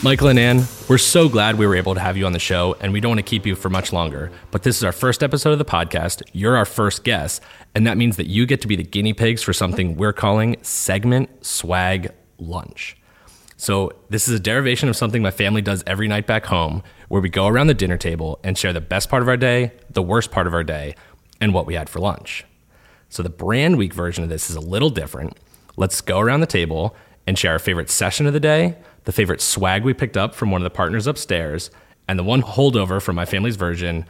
Michael 0.02 0.28
and 0.28 0.38
Ann, 0.38 0.62
we're 0.88 0.98
so 0.98 1.28
glad 1.28 1.56
we 1.56 1.66
were 1.66 1.74
able 1.74 1.94
to 1.94 2.00
have 2.00 2.16
you 2.16 2.26
on 2.26 2.32
the 2.32 2.38
show, 2.38 2.76
and 2.80 2.92
we 2.92 3.00
don't 3.00 3.10
want 3.10 3.18
to 3.18 3.24
keep 3.24 3.46
you 3.46 3.56
for 3.56 3.70
much 3.70 3.92
longer. 3.94 4.30
But 4.50 4.62
this 4.62 4.76
is 4.76 4.84
our 4.84 4.92
first 4.92 5.22
episode 5.22 5.52
of 5.52 5.58
the 5.58 5.64
podcast. 5.64 6.22
You're 6.32 6.56
our 6.56 6.66
first 6.66 7.02
guest, 7.02 7.42
and 7.74 7.86
that 7.86 7.96
means 7.96 8.16
that 8.18 8.26
you 8.26 8.44
get 8.46 8.60
to 8.60 8.68
be 8.68 8.76
the 8.76 8.84
guinea 8.84 9.14
pigs 9.14 9.42
for 9.42 9.54
something 9.54 9.96
we're 9.96 10.12
calling 10.12 10.58
Segment 10.62 11.44
Swag 11.44 12.12
Lunch. 12.38 12.96
So, 13.56 13.90
this 14.10 14.28
is 14.28 14.34
a 14.34 14.38
derivation 14.40 14.90
of 14.90 14.96
something 14.96 15.22
my 15.22 15.30
family 15.30 15.62
does 15.62 15.82
every 15.86 16.08
night 16.08 16.26
back 16.26 16.44
home, 16.46 16.82
where 17.08 17.22
we 17.22 17.30
go 17.30 17.46
around 17.46 17.68
the 17.68 17.74
dinner 17.74 17.96
table 17.96 18.38
and 18.44 18.56
share 18.56 18.74
the 18.74 18.82
best 18.82 19.08
part 19.08 19.22
of 19.22 19.28
our 19.28 19.38
day, 19.38 19.72
the 19.88 20.02
worst 20.02 20.30
part 20.30 20.46
of 20.46 20.52
our 20.52 20.62
day, 20.62 20.94
and 21.40 21.54
what 21.54 21.66
we 21.66 21.74
had 21.74 21.88
for 21.88 22.00
lunch. 22.00 22.44
So, 23.08 23.22
the 23.22 23.30
brand 23.30 23.78
week 23.78 23.94
version 23.94 24.22
of 24.22 24.30
this 24.30 24.50
is 24.50 24.56
a 24.56 24.60
little 24.60 24.90
different. 24.90 25.38
Let's 25.76 26.02
go 26.02 26.20
around 26.20 26.40
the 26.40 26.46
table 26.46 26.94
and 27.26 27.38
share 27.38 27.52
our 27.52 27.58
favorite 27.58 27.90
session 27.90 28.26
of 28.26 28.34
the 28.34 28.40
day, 28.40 28.76
the 29.06 29.12
favorite 29.12 29.40
swag 29.40 29.82
we 29.82 29.94
picked 29.94 30.16
up 30.16 30.34
from 30.34 30.50
one 30.50 30.60
of 30.60 30.64
the 30.64 30.70
partners 30.70 31.06
upstairs, 31.06 31.70
and 32.06 32.18
the 32.18 32.24
one 32.24 32.42
holdover 32.42 33.00
from 33.00 33.16
my 33.16 33.24
family's 33.24 33.56
version. 33.56 34.04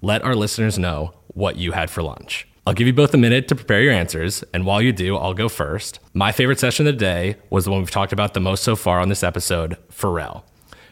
Let 0.00 0.22
our 0.22 0.36
listeners 0.36 0.78
know 0.78 1.14
what 1.28 1.56
you 1.56 1.72
had 1.72 1.90
for 1.90 2.02
lunch. 2.02 2.46
I'll 2.66 2.74
give 2.74 2.86
you 2.86 2.92
both 2.92 3.12
a 3.12 3.18
minute 3.18 3.48
to 3.48 3.54
prepare 3.54 3.82
your 3.82 3.92
answers, 3.92 4.44
and 4.54 4.64
while 4.64 4.80
you 4.80 4.92
do, 4.92 5.16
I'll 5.16 5.34
go 5.34 5.48
first. 5.48 5.98
My 6.14 6.30
favorite 6.32 6.60
session 6.60 6.86
of 6.86 6.94
the 6.94 6.98
day 6.98 7.36
was 7.50 7.64
the 7.64 7.70
one 7.70 7.80
we've 7.80 7.90
talked 7.90 8.12
about 8.12 8.32
the 8.32 8.40
most 8.40 8.62
so 8.64 8.76
far 8.76 9.00
on 9.00 9.08
this 9.08 9.22
episode 9.22 9.76
Pharrell. 9.90 10.44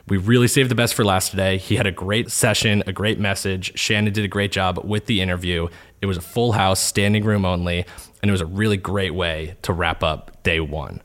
We 0.09 0.17
really 0.17 0.49
saved 0.49 0.71
the 0.71 0.75
best 0.75 0.95
for 0.95 1.05
last 1.05 1.31
today. 1.31 1.59
He 1.59 1.77
had 1.77 1.87
a 1.87 1.93
great 1.93 2.31
session, 2.31 2.83
a 2.87 2.93
great 2.93 3.21
message. 3.21 3.79
Shannon 3.79 4.13
did 4.13 4.25
a 4.25 4.29
great 4.29 4.51
job 4.51 4.81
with 4.85 5.07
the 5.07 5.21
interview. 5.21 5.69
It 6.01 6.07
was 6.07 6.17
a 6.17 6.23
full 6.23 6.53
house, 6.53 6.81
standing 6.81 7.25
room 7.25 7.45
only, 7.45 7.87
and 8.21 8.29
it 8.29 8.33
was 8.33 8.41
a 8.41 8.47
really 8.47 8.77
great 8.77 9.15
way 9.15 9.57
to 9.63 9.73
wrap 9.73 10.03
up 10.03 10.43
day 10.43 10.59
one. 10.61 11.01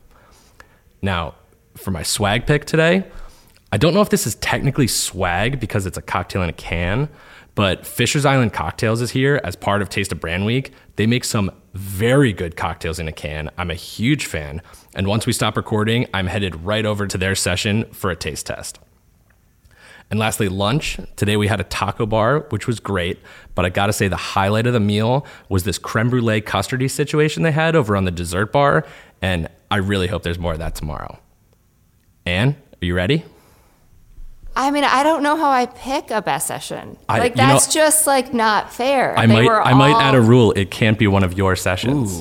Now, 1.00 1.34
for 1.78 1.90
my 1.90 2.02
swag 2.02 2.46
pick 2.46 2.64
today, 2.64 3.04
I 3.72 3.76
don't 3.76 3.94
know 3.94 4.00
if 4.00 4.10
this 4.10 4.26
is 4.26 4.34
technically 4.36 4.86
swag 4.86 5.60
because 5.60 5.86
it's 5.86 5.98
a 5.98 6.02
cocktail 6.02 6.42
in 6.42 6.48
a 6.48 6.54
can, 6.54 7.08
but 7.54 7.86
Fisher's 7.86 8.24
Island 8.24 8.52
Cocktails 8.52 9.02
is 9.02 9.10
here 9.10 9.40
as 9.44 9.56
part 9.56 9.82
of 9.82 9.88
Taste 9.88 10.12
of 10.12 10.20
Brand 10.20 10.46
Week. 10.46 10.72
They 10.96 11.06
make 11.06 11.24
some 11.24 11.50
very 11.74 12.32
good 12.32 12.56
cocktails 12.56 12.98
in 12.98 13.08
a 13.08 13.12
can. 13.12 13.50
I'm 13.58 13.70
a 13.70 13.74
huge 13.74 14.26
fan. 14.26 14.62
And 14.94 15.06
once 15.06 15.26
we 15.26 15.32
stop 15.32 15.56
recording, 15.56 16.06
I'm 16.14 16.28
headed 16.28 16.64
right 16.64 16.86
over 16.86 17.06
to 17.06 17.18
their 17.18 17.34
session 17.34 17.84
for 17.92 18.10
a 18.10 18.16
taste 18.16 18.46
test. 18.46 18.78
And 20.10 20.18
lastly, 20.18 20.48
lunch. 20.48 20.98
Today 21.16 21.36
we 21.36 21.48
had 21.48 21.60
a 21.60 21.64
taco 21.64 22.06
bar, 22.06 22.46
which 22.48 22.66
was 22.66 22.80
great, 22.80 23.18
but 23.54 23.66
I 23.66 23.68
gotta 23.68 23.92
say 23.92 24.08
the 24.08 24.16
highlight 24.16 24.66
of 24.66 24.72
the 24.72 24.80
meal 24.80 25.26
was 25.48 25.64
this 25.64 25.78
creme 25.78 26.08
brulee 26.08 26.40
custardy 26.40 26.90
situation 26.90 27.42
they 27.42 27.52
had 27.52 27.76
over 27.76 27.96
on 27.96 28.04
the 28.06 28.10
dessert 28.10 28.50
bar, 28.50 28.86
and 29.20 29.48
I 29.70 29.76
really 29.76 30.06
hope 30.06 30.22
there's 30.22 30.38
more 30.38 30.52
of 30.52 30.58
that 30.60 30.74
tomorrow. 30.74 31.18
Ann, 32.28 32.50
are 32.80 32.84
you 32.84 32.94
ready? 32.94 33.24
I 34.54 34.70
mean, 34.70 34.84
I 34.84 35.02
don't 35.02 35.22
know 35.22 35.36
how 35.36 35.50
I 35.50 35.66
pick 35.66 36.10
a 36.10 36.20
best 36.20 36.46
session. 36.46 36.96
I- 37.08 37.18
like 37.20 37.36
you 37.36 37.42
know- 37.42 37.48
that's 37.54 37.72
just 37.72 38.06
like 38.06 38.34
not 38.34 38.72
fair. 38.72 39.18
I 39.18 39.26
They 39.26 39.34
might 39.34 39.44
were 39.46 39.62
I 39.62 39.72
might 39.72 39.96
add 40.00 40.14
a 40.14 40.20
rule. 40.20 40.52
It 40.52 40.70
can't 40.70 40.98
be 40.98 41.06
one 41.06 41.24
of 41.24 41.36
your 41.38 41.56
sessions. 41.56 42.20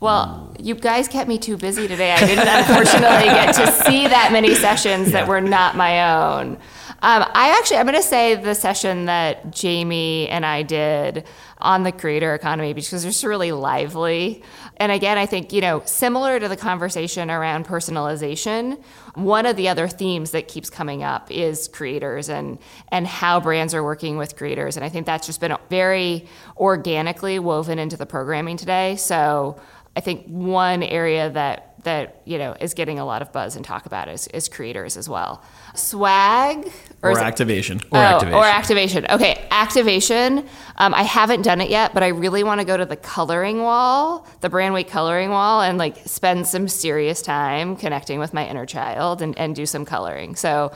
Well, 0.00 0.54
you 0.60 0.74
guys 0.74 1.08
kept 1.08 1.26
me 1.28 1.38
too 1.38 1.56
busy 1.56 1.88
today. 1.88 2.12
I 2.12 2.20
didn't 2.20 2.46
unfortunately 2.46 3.24
get 3.26 3.54
to 3.56 3.66
see 3.84 4.06
that 4.06 4.30
many 4.32 4.54
sessions 4.54 5.10
that 5.12 5.26
were 5.26 5.40
not 5.40 5.74
my 5.76 6.14
own. 6.14 6.58
Um, 7.00 7.24
I 7.32 7.56
actually, 7.58 7.78
I'm 7.78 7.86
going 7.86 7.96
to 7.96 8.02
say 8.02 8.34
the 8.34 8.54
session 8.54 9.06
that 9.06 9.52
Jamie 9.52 10.28
and 10.28 10.44
I 10.44 10.62
did 10.62 11.24
on 11.60 11.82
the 11.82 11.92
creator 11.92 12.34
economy 12.34 12.72
because 12.72 13.04
it's 13.04 13.24
really 13.24 13.52
lively. 13.52 14.42
And 14.76 14.92
again, 14.92 15.18
I 15.18 15.26
think, 15.26 15.52
you 15.52 15.60
know, 15.60 15.82
similar 15.84 16.38
to 16.38 16.48
the 16.48 16.56
conversation 16.56 17.30
around 17.30 17.66
personalization, 17.66 18.80
one 19.14 19.44
of 19.44 19.56
the 19.56 19.68
other 19.68 19.88
themes 19.88 20.30
that 20.30 20.46
keeps 20.46 20.70
coming 20.70 21.02
up 21.02 21.30
is 21.30 21.68
creators 21.68 22.28
and, 22.28 22.58
and 22.92 23.06
how 23.06 23.40
brands 23.40 23.74
are 23.74 23.82
working 23.82 24.16
with 24.16 24.36
creators. 24.36 24.76
And 24.76 24.84
I 24.84 24.88
think 24.88 25.06
that's 25.06 25.26
just 25.26 25.40
been 25.40 25.56
very 25.68 26.26
organically 26.56 27.38
woven 27.38 27.78
into 27.78 27.96
the 27.96 28.06
programming 28.06 28.56
today. 28.56 28.96
So 28.96 29.60
I 29.96 30.00
think 30.00 30.26
one 30.26 30.84
area 30.84 31.30
that 31.30 31.67
that 31.84 32.20
you 32.24 32.38
know 32.38 32.54
is 32.60 32.74
getting 32.74 32.98
a 32.98 33.04
lot 33.04 33.22
of 33.22 33.32
buzz 33.32 33.56
and 33.56 33.64
talk 33.64 33.86
about 33.86 34.08
is, 34.08 34.26
is 34.28 34.48
creators 34.48 34.96
as 34.96 35.08
well. 35.08 35.42
Swag 35.74 36.70
Or 37.02 37.12
it- 37.12 37.18
activation. 37.18 37.80
Or 37.90 37.98
oh, 37.98 38.02
activation. 38.02 38.34
Or 38.34 38.44
activation. 38.44 39.06
Okay, 39.10 39.46
activation. 39.50 40.38
Um, 40.76 40.94
I 40.94 41.02
haven't 41.02 41.42
done 41.42 41.60
it 41.60 41.70
yet, 41.70 41.94
but 41.94 42.02
I 42.02 42.08
really 42.08 42.42
want 42.42 42.60
to 42.60 42.64
go 42.64 42.76
to 42.76 42.84
the 42.84 42.96
coloring 42.96 43.62
wall, 43.62 44.26
the 44.40 44.48
brand 44.48 44.74
week 44.74 44.88
coloring 44.88 45.30
wall, 45.30 45.62
and 45.62 45.78
like 45.78 45.96
spend 46.06 46.46
some 46.46 46.68
serious 46.68 47.22
time 47.22 47.76
connecting 47.76 48.18
with 48.18 48.34
my 48.34 48.46
inner 48.48 48.66
child 48.66 49.22
and, 49.22 49.38
and 49.38 49.54
do 49.54 49.66
some 49.66 49.84
coloring. 49.84 50.36
So, 50.36 50.72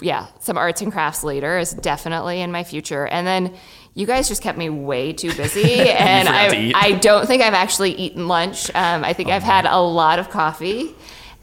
yeah, 0.00 0.26
some 0.40 0.56
arts 0.56 0.82
and 0.82 0.92
crafts 0.92 1.24
later 1.24 1.58
is 1.58 1.72
definitely 1.72 2.40
in 2.40 2.52
my 2.52 2.64
future. 2.64 3.06
And 3.06 3.26
then 3.26 3.54
you 3.94 4.06
guys 4.06 4.28
just 4.28 4.42
kept 4.42 4.58
me 4.58 4.68
way 4.70 5.12
too 5.12 5.32
busy, 5.34 5.80
and 5.90 6.28
forgot 6.28 6.50
to 6.50 6.72
I, 6.72 6.80
I 6.80 6.92
don't 6.92 7.26
think 7.26 7.42
I've 7.42 7.54
actually 7.54 7.92
eaten 7.92 8.26
lunch. 8.28 8.68
Um, 8.74 9.04
I 9.04 9.12
think 9.12 9.30
I've 9.30 9.42
had 9.44 9.66
a 9.66 9.80
lot 9.80 10.18
of 10.18 10.30
coffee. 10.30 10.94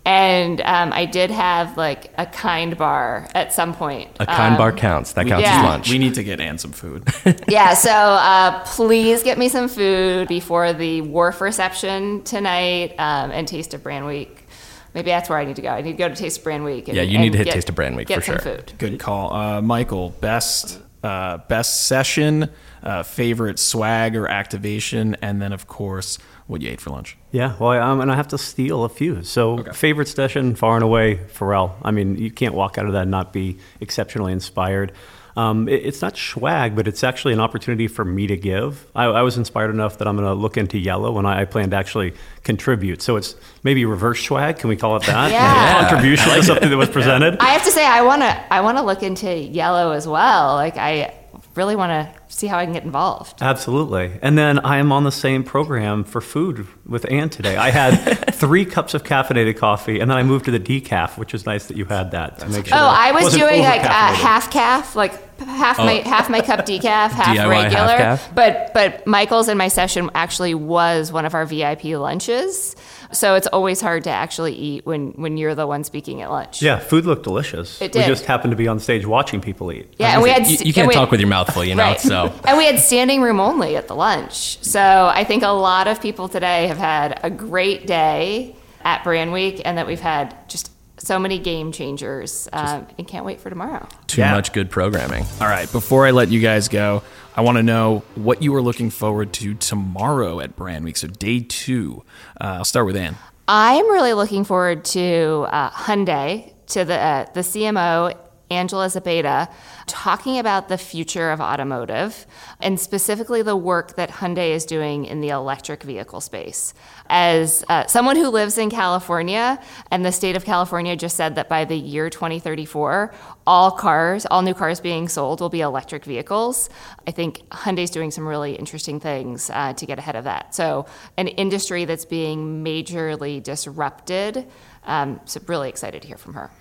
And 0.04 0.60
um, 0.62 0.92
I 0.94 1.06
did 1.06 1.30
have 1.30 1.78
like 1.78 2.12
a 2.18 2.26
kind 2.26 2.76
bar 2.76 3.30
at 3.36 3.54
some 3.54 3.76
point. 3.76 4.10
A 4.20 4.26
kind 4.26 4.54
Um, 4.54 4.58
bar 4.58 4.72
counts. 4.72 5.14
That 5.14 5.28
counts 5.28 5.44
yeah. 5.44 5.60
as 5.60 5.64
lunch. 5.64 5.90
We 5.92 6.00
need 6.00 6.16
to 6.16 6.24
get 6.24 6.42
Ann 6.42 6.58
some 6.58 6.72
food. 6.72 7.08
yeah, 7.48 7.76
so 7.76 7.92
uh, 7.92 8.64
please 8.66 9.22
get 9.22 9.38
me 9.38 9.48
some 9.48 9.68
food 9.68 10.28
before 10.28 10.74
the 10.74 11.02
wharf 11.02 11.40
reception 11.40 12.24
tonight 12.24 12.96
um, 12.98 13.30
and 13.30 13.48
Taste 13.48 13.76
of 13.76 13.84
Brand 13.84 14.08
Week. 14.08 14.48
Maybe 14.96 15.12
that's 15.12 15.30
where 15.30 15.38
I 15.38 15.46
need 15.46 15.58
to 15.58 15.62
go. 15.62 15.70
I 15.70 15.82
need 15.82 15.92
to 15.92 15.98
go 16.00 16.10
to 16.10 16.16
Taste 16.16 16.40
of 16.40 16.46
Brand 16.46 16.66
Week. 16.66 16.88
And, 16.88 16.98
Yeah, 16.98 17.04
you 17.04 17.20
need 17.20 17.34
to 17.34 17.38
hit 17.38 17.46
get- 17.46 17.54
Taste 17.54 17.70
of 17.70 17.76
Brand 17.76 17.96
Week 17.96 18.08
get 18.08 18.16
for 18.16 18.22
some 18.26 18.40
sure. 18.40 18.56
food. 18.58 18.74
Good 18.80 19.00
call. 19.00 19.32
Uh, 19.32 19.62
Michael, 19.62 20.10
best 20.20 20.80
uh, 21.04 21.38
best 21.48 21.88
session, 21.88 22.50
uh, 22.84 23.04
favorite 23.04 23.60
swag 23.60 24.16
or 24.16 24.28
activation, 24.28 25.16
and 25.22 25.42
then, 25.42 25.54
of 25.54 25.68
course, 25.68 26.18
what 26.48 26.62
you 26.62 26.70
ate 26.70 26.82
for 26.82 26.90
lunch. 26.92 27.18
Yeah, 27.32 27.56
well, 27.60 27.72
I'm 27.72 27.98
going 27.98 28.10
to 28.10 28.16
have 28.16 28.28
to 28.30 28.38
steal 28.38 28.84
a 28.84 28.90
few. 28.90 29.24
So, 29.24 29.64
favorite 29.74 30.08
session, 30.08 30.56
far 30.56 30.76
and 30.76 30.84
away, 30.84 31.18
Pharrell. 31.34 31.74
I 31.82 31.92
mean, 31.92 32.18
you 32.18 32.30
can't 32.30 32.54
walk 32.54 32.78
out 32.78 32.86
of 32.86 32.94
that 32.94 33.04
and 33.04 33.12
not 33.12 33.34
be 33.34 33.58
exceptionally 33.80 34.34
inspired. 34.34 34.92
Um, 35.38 35.70
it- 35.70 35.86
it's 35.86 36.02
not 36.02 36.18
swag, 36.18 36.76
but 36.76 36.88
it's 36.88 37.04
actually 37.04 37.34
an 37.34 37.40
opportunity 37.40 37.88
for 37.88 38.04
me 38.04 38.28
to 38.28 38.36
give. 38.38 38.86
I, 38.96 39.06
I 39.06 39.22
was 39.22 39.38
inspired 39.38 39.70
enough 39.72 39.98
that 40.00 40.08
I'm 40.08 40.16
going 40.18 40.28
to 40.28 40.34
look 40.34 40.58
into 40.58 40.78
yellow, 40.78 41.18
and 41.18 41.26
I, 41.28 41.42
I 41.42 41.46
plan 41.46 41.70
to 41.70 41.76
actually 41.78 42.14
contribute. 42.44 43.02
So 43.02 43.16
it's 43.16 43.36
maybe 43.64 43.86
reverse 43.86 44.22
swag. 44.24 44.58
Can 44.60 44.70
we 44.70 44.76
call 44.76 44.96
it 44.98 45.04
that? 45.04 45.32
Yeah. 45.32 45.90
Contribution 45.90 46.30
to 46.34 46.44
something 46.44 46.70
that 46.70 46.78
was 46.78 46.90
presented. 46.90 47.38
I 47.40 47.52
have 47.52 47.64
to 47.64 47.72
say, 47.72 47.86
I 47.86 48.02
want 48.02 48.22
to. 48.24 48.54
I 48.54 48.62
want 48.62 48.78
to 48.78 48.84
look 48.84 49.04
into 49.04 49.34
yellow 49.34 49.92
as 49.92 50.08
well. 50.08 50.56
Like, 50.56 50.78
I 50.78 51.14
really 51.56 51.76
want 51.76 51.92
to 51.92 52.22
see 52.34 52.48
how 52.48 52.58
I 52.58 52.66
can 52.66 52.74
get 52.74 52.84
involved. 52.84 53.42
Absolutely. 53.42 54.18
And 54.22 54.38
then 54.38 54.60
I 54.60 54.78
am 54.78 54.92
on 54.92 55.04
the 55.04 55.12
same 55.12 55.44
program 55.44 56.04
for 56.04 56.22
food 56.22 56.68
with 56.86 57.10
Ann 57.12 57.30
today. 57.30 57.58
I 57.58 57.72
had 57.72 57.96
three 58.34 58.66
cups 58.66 58.94
of 58.94 59.04
caffeinated 59.04 59.58
coffee, 59.58 60.00
and 60.00 60.10
then 60.10 60.18
I 60.18 60.24
moved 60.24 60.46
to 60.46 60.52
the 60.52 60.60
decaf, 60.60 61.18
which 61.18 61.34
is 61.34 61.46
nice 61.46 61.66
that 61.68 61.78
you 61.78 61.86
had 61.86 62.12
that 62.12 62.40
to 62.40 62.50
make 62.50 62.68
sure. 62.68 62.78
Oh, 62.78 62.82
I 62.82 63.12
was 63.12 63.34
doing 63.34 63.62
like 63.62 63.82
uh, 63.82 64.14
half 64.14 64.52
calf, 64.52 64.96
like 64.96 65.14
half 65.40 65.78
my 65.78 65.94
half 66.06 66.30
my 66.30 66.42
cup 66.42 66.60
decaf, 66.66 67.12
half 67.12 67.36
DIY 67.36 67.50
regular. 67.50 67.88
half-calf? 67.88 68.36
But 68.36 68.74
but 68.74 69.06
Michael's 69.08 69.50
in 69.50 69.58
my 69.58 69.68
session 69.68 70.10
actually 70.16 70.54
was 70.54 71.12
one 71.12 71.26
of 71.26 71.34
our 71.34 71.46
VIP 71.46 71.86
lunches. 71.86 72.76
So 73.14 73.36
it's 73.36 73.48
always 73.48 73.82
hard 73.82 74.04
to 74.06 74.10
actually 74.10 74.54
eat 74.54 74.86
when 74.86 75.12
when 75.12 75.38
you're 75.38 75.56
the 75.56 75.68
one 75.68 75.84
speaking 75.84 76.22
at 76.22 76.30
lunch. 76.32 76.62
Yeah, 76.62 76.80
food 76.80 77.06
looked 77.06 77.24
delicious. 77.24 77.82
It 77.82 77.92
did. 77.92 78.02
We 78.02 78.06
just 78.08 78.26
happened 78.26 78.52
to 78.52 78.58
be 78.58 78.68
on 78.68 78.80
stage 78.80 79.06
watching 79.06 79.42
people 79.42 79.72
eat. 79.72 79.94
Yeah, 79.98 80.14
and 80.14 80.24
we 80.24 80.30
had 80.30 80.48
you, 80.48 80.56
st- 80.58 80.66
you 80.68 80.74
can't 80.74 80.86
and 80.86 80.90
we- 80.90 80.94
talk 80.96 81.12
with 81.12 81.20
your 81.20 81.30
mouth 81.30 81.54
full, 81.54 81.64
you 81.64 81.76
know. 81.76 81.84
Right. 81.84 82.00
So 82.00 82.34
and 82.46 82.58
we 82.58 82.66
had 82.66 82.80
standing 82.80 83.22
room 83.22 83.40
only 83.40 83.76
at 83.76 83.88
the 83.88 83.96
lunch. 83.96 84.64
So 84.64 84.82
I 85.14 85.24
think 85.24 85.44
a 85.44 85.50
lot 85.50 85.88
of 85.88 86.02
people 86.02 86.28
today 86.30 86.68
have 86.68 86.78
had 86.78 87.20
a 87.24 87.30
great 87.30 87.86
day 87.88 88.56
at 88.84 89.04
Brand 89.04 89.32
Week, 89.32 89.62
and 89.64 89.78
that 89.78 89.86
we've 89.86 90.00
had 90.00 90.36
just 90.48 90.71
so 91.06 91.20
many 91.20 91.40
game 91.40 91.72
changers, 91.72 92.48
um, 92.54 92.88
and 92.98 93.08
can't 93.08 93.26
wait 93.26 93.42
for 93.42 93.50
tomorrow. 93.50 93.88
too 94.08 94.22
Yeah. 94.22 94.32
much 94.34 94.54
good 94.54 94.70
programming. 94.70 95.26
All 95.40 95.48
right, 95.48 95.72
before 95.72 96.06
I 96.06 96.12
let 96.12 96.30
you 96.30 96.40
guys 96.40 96.68
go, 96.68 97.02
I 97.36 97.42
want 97.42 97.58
to 97.58 97.64
know 97.64 98.04
what 98.16 98.42
you 98.44 98.54
are 98.56 98.62
looking 98.62 98.90
forward 98.90 99.34
to 99.34 99.54
tomorrow 99.56 100.40
at 100.42 100.56
Brand 100.56 100.84
Week. 100.86 100.98
So, 100.98 101.08
day 101.08 101.40
two. 101.42 102.04
Uh, 102.40 102.58
I'll 102.60 102.66
start 102.66 102.86
with 102.86 102.96
Ann. 102.98 103.16
I'm 103.48 103.86
really 103.90 104.14
looking 104.14 104.44
forward 104.44 104.86
to 104.86 105.48
uh, 105.50 105.70
Hyundai, 105.72 106.54
to 106.68 106.86
the 106.86 106.98
uh, 106.98 107.26
the 107.34 107.42
CMO 107.42 108.16
Angela 108.52 108.88
Zepeda, 108.88 109.52
talking 109.88 110.38
about 110.38 110.68
the 110.68 110.78
future 110.78 111.32
of 111.32 111.40
automotive 111.40 112.28
and 112.60 112.80
specifically 112.80 113.42
the 113.42 113.56
work 113.56 113.96
that 113.96 114.10
Hyundai 114.10 114.52
is 114.52 114.66
doing 114.66 115.06
in 115.06 115.22
the 115.22 115.30
electric 115.30 115.84
vehicle 115.84 116.22
space. 116.22 116.74
As 117.10 117.64
uh, 117.70 117.88
someone 117.88 118.18
who 118.18 118.30
lives 118.30 118.58
in 118.58 118.70
California, 118.70 119.60
and 119.90 120.06
the 120.06 120.12
state 120.12 120.36
of 120.36 120.46
California 120.46 120.96
just 120.96 121.16
said 121.16 121.36
that 121.36 121.50
by 121.50 121.66
the 121.66 121.76
year 121.76 122.10
2034, 122.10 123.14
all 123.48 123.72
cars, 123.72 124.26
all 124.30 124.42
new 124.42 124.54
cars 124.54 124.80
being 124.80 125.08
sold 125.08 125.42
will 125.42 125.50
be 125.50 125.62
electric 125.62 126.06
vehicles. 126.06 126.70
I 127.08 127.12
think 127.12 127.48
Hyundai's 127.50 127.90
doing 127.90 128.12
some 128.12 128.28
really 128.28 128.54
interesting 128.54 129.00
things 129.00 129.50
uh, 129.50 129.74
to 129.74 129.86
get 129.86 129.98
ahead 129.98 130.16
of 130.16 130.26
that. 130.26 130.54
So, 130.54 130.86
an 131.18 131.28
industry 131.28 131.86
that's 131.86 132.06
being 132.06 132.64
majorly 132.64 133.42
disrupted. 133.42 134.48
Um, 134.84 135.20
so, 135.26 135.40
really 135.48 135.70
excited 135.70 136.02
to 136.02 136.08
hear 136.08 136.18
from 136.18 136.34
her. 136.34 136.52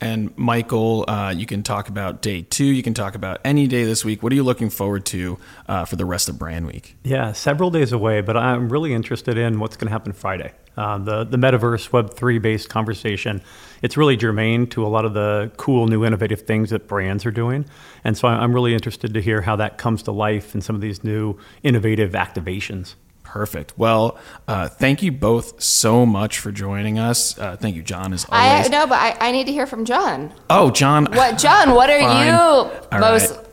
And 0.00 0.36
Michael, 0.38 1.04
uh, 1.08 1.34
you 1.36 1.44
can 1.44 1.64
talk 1.64 1.88
about 1.88 2.22
day 2.22 2.42
two. 2.42 2.64
You 2.64 2.84
can 2.84 2.94
talk 2.94 3.16
about 3.16 3.40
any 3.44 3.66
day 3.66 3.84
this 3.84 4.04
week. 4.04 4.22
What 4.22 4.32
are 4.32 4.36
you 4.36 4.44
looking 4.44 4.70
forward 4.70 5.04
to 5.06 5.38
uh, 5.66 5.84
for 5.86 5.96
the 5.96 6.04
rest 6.04 6.28
of 6.28 6.38
Brand 6.38 6.66
Week? 6.66 6.96
Yeah, 7.02 7.32
several 7.32 7.70
days 7.70 7.90
away, 7.90 8.20
but 8.20 8.36
I'm 8.36 8.68
really 8.68 8.94
interested 8.94 9.36
in 9.36 9.58
what's 9.58 9.76
going 9.76 9.88
to 9.88 9.92
happen 9.92 10.12
Friday. 10.12 10.52
Uh, 10.76 10.98
the 10.98 11.24
the 11.24 11.36
metaverse 11.36 11.92
Web 11.92 12.14
three 12.14 12.38
based 12.38 12.68
conversation. 12.68 13.42
It's 13.82 13.96
really 13.96 14.16
germane 14.16 14.68
to 14.68 14.86
a 14.86 14.88
lot 14.88 15.04
of 15.04 15.14
the 15.14 15.50
cool, 15.56 15.88
new, 15.88 16.04
innovative 16.04 16.42
things 16.42 16.70
that 16.70 16.86
brands 16.86 17.26
are 17.26 17.32
doing, 17.32 17.66
and 18.04 18.16
so 18.16 18.28
I'm 18.28 18.54
really 18.54 18.74
interested 18.74 19.12
to 19.14 19.20
hear 19.20 19.40
how 19.40 19.56
that 19.56 19.78
comes 19.78 20.04
to 20.04 20.12
life 20.12 20.54
in 20.54 20.60
some 20.60 20.76
of 20.76 20.80
these 20.80 21.02
new, 21.02 21.36
innovative 21.64 22.12
activations. 22.12 22.94
Perfect. 23.28 23.74
Well, 23.76 24.18
uh, 24.46 24.68
thank 24.68 25.02
you 25.02 25.12
both 25.12 25.62
so 25.62 26.06
much 26.06 26.38
for 26.38 26.50
joining 26.50 26.98
us. 26.98 27.38
Uh, 27.38 27.56
thank 27.56 27.76
you, 27.76 27.82
John, 27.82 28.14
as 28.14 28.24
always. 28.24 28.66
I 28.66 28.68
no, 28.68 28.86
but 28.86 28.98
I, 28.98 29.28
I 29.28 29.32
need 29.32 29.44
to 29.46 29.52
hear 29.52 29.66
from 29.66 29.84
John. 29.84 30.32
oh, 30.48 30.70
John. 30.70 31.04
What, 31.12 31.36
John? 31.36 31.74
What 31.74 31.90
are 31.90 32.00
Fine. 32.00 32.26
you 32.26 32.32
All 32.32 32.88
most 32.92 33.36
right. 33.36 33.46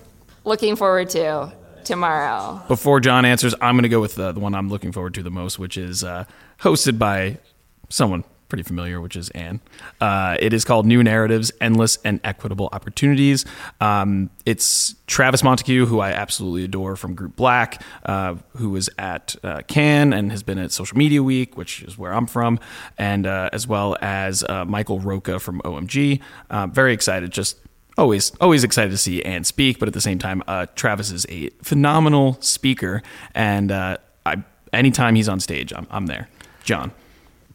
looking 0.46 0.78
forward 0.78 1.10
to 1.10 1.52
tomorrow? 1.84 2.64
Before 2.70 3.02
John 3.02 3.26
answers, 3.26 3.54
I'm 3.60 3.76
going 3.76 3.84
to 3.84 3.90
go 3.90 4.00
with 4.00 4.16
the, 4.16 4.32
the 4.32 4.40
one 4.40 4.56
I'm 4.56 4.70
looking 4.70 4.94
forward 4.94 5.14
to 5.16 5.24
the 5.24 5.30
most, 5.30 5.60
which 5.60 5.76
is 5.76 6.06
uh, 6.06 6.24
hosted 6.62 6.98
by 6.98 7.38
someone 7.90 8.24
pretty 8.48 8.64
familiar, 8.64 9.02
which 9.02 9.16
is 9.16 9.30
Ann. 9.32 9.60
Uh, 10.00 10.38
it 10.40 10.54
is 10.54 10.64
called 10.64 10.86
New 10.86 11.04
Narratives 11.04 11.52
Endless 11.60 11.98
and 12.04 12.20
Equitable 12.24 12.70
Opportunities. 12.72 13.46
Um, 13.82 14.30
it's 14.46 14.96
Travis 15.08 15.42
Montaque, 15.42 15.86
who 15.88 16.00
I 16.00 16.12
absolutely 16.12 16.64
adore 16.64 16.96
from 16.96 17.16
Group 17.16 17.36
Black, 17.36 17.82
uh, 18.06 18.36
who 18.56 18.70
was 18.70 18.90
at 18.98 19.36
uh, 19.44 19.62
Cannes 19.68 20.14
and 20.14 20.32
has 20.32 20.44
been 20.44 20.58
at 20.58 20.72
Social 20.72 20.98
Media 20.98 21.22
Week, 21.24 21.58
which 21.58 21.82
is 21.84 21.98
where 21.98 22.14
I'm 22.14 22.28
from, 22.28 22.60
and 22.98 23.26
uh, 23.26 23.50
as 23.52 23.68
well 23.68 23.98
as 24.02 24.44
uh, 24.44 24.66
Michael 24.66 25.00
Roca 25.00 25.40
from 25.40 25.62
OMG. 25.62 26.22
Uh, 26.50 26.68
very 26.68 26.94
excited, 26.94 27.32
just 27.32 27.58
always 27.98 28.32
always 28.42 28.64
excited 28.64 28.92
to 28.92 28.98
see 28.98 29.24
Ann 29.24 29.44
speak, 29.44 29.80
but 29.80 29.88
at 29.88 29.94
the 29.94 30.02
same 30.02 30.20
time, 30.20 30.44
Travis 30.76 31.12
is 31.12 31.26
a 31.30 31.50
phenomenal 31.62 32.38
speaker, 32.42 33.02
and 33.34 33.72
I 33.72 33.98
anytime 34.76 35.16
he's 35.16 35.30
on 35.30 35.40
stage, 35.40 35.74
I'm, 35.74 35.88
I'm 35.90 36.06
there. 36.08 36.28
John, 36.64 36.92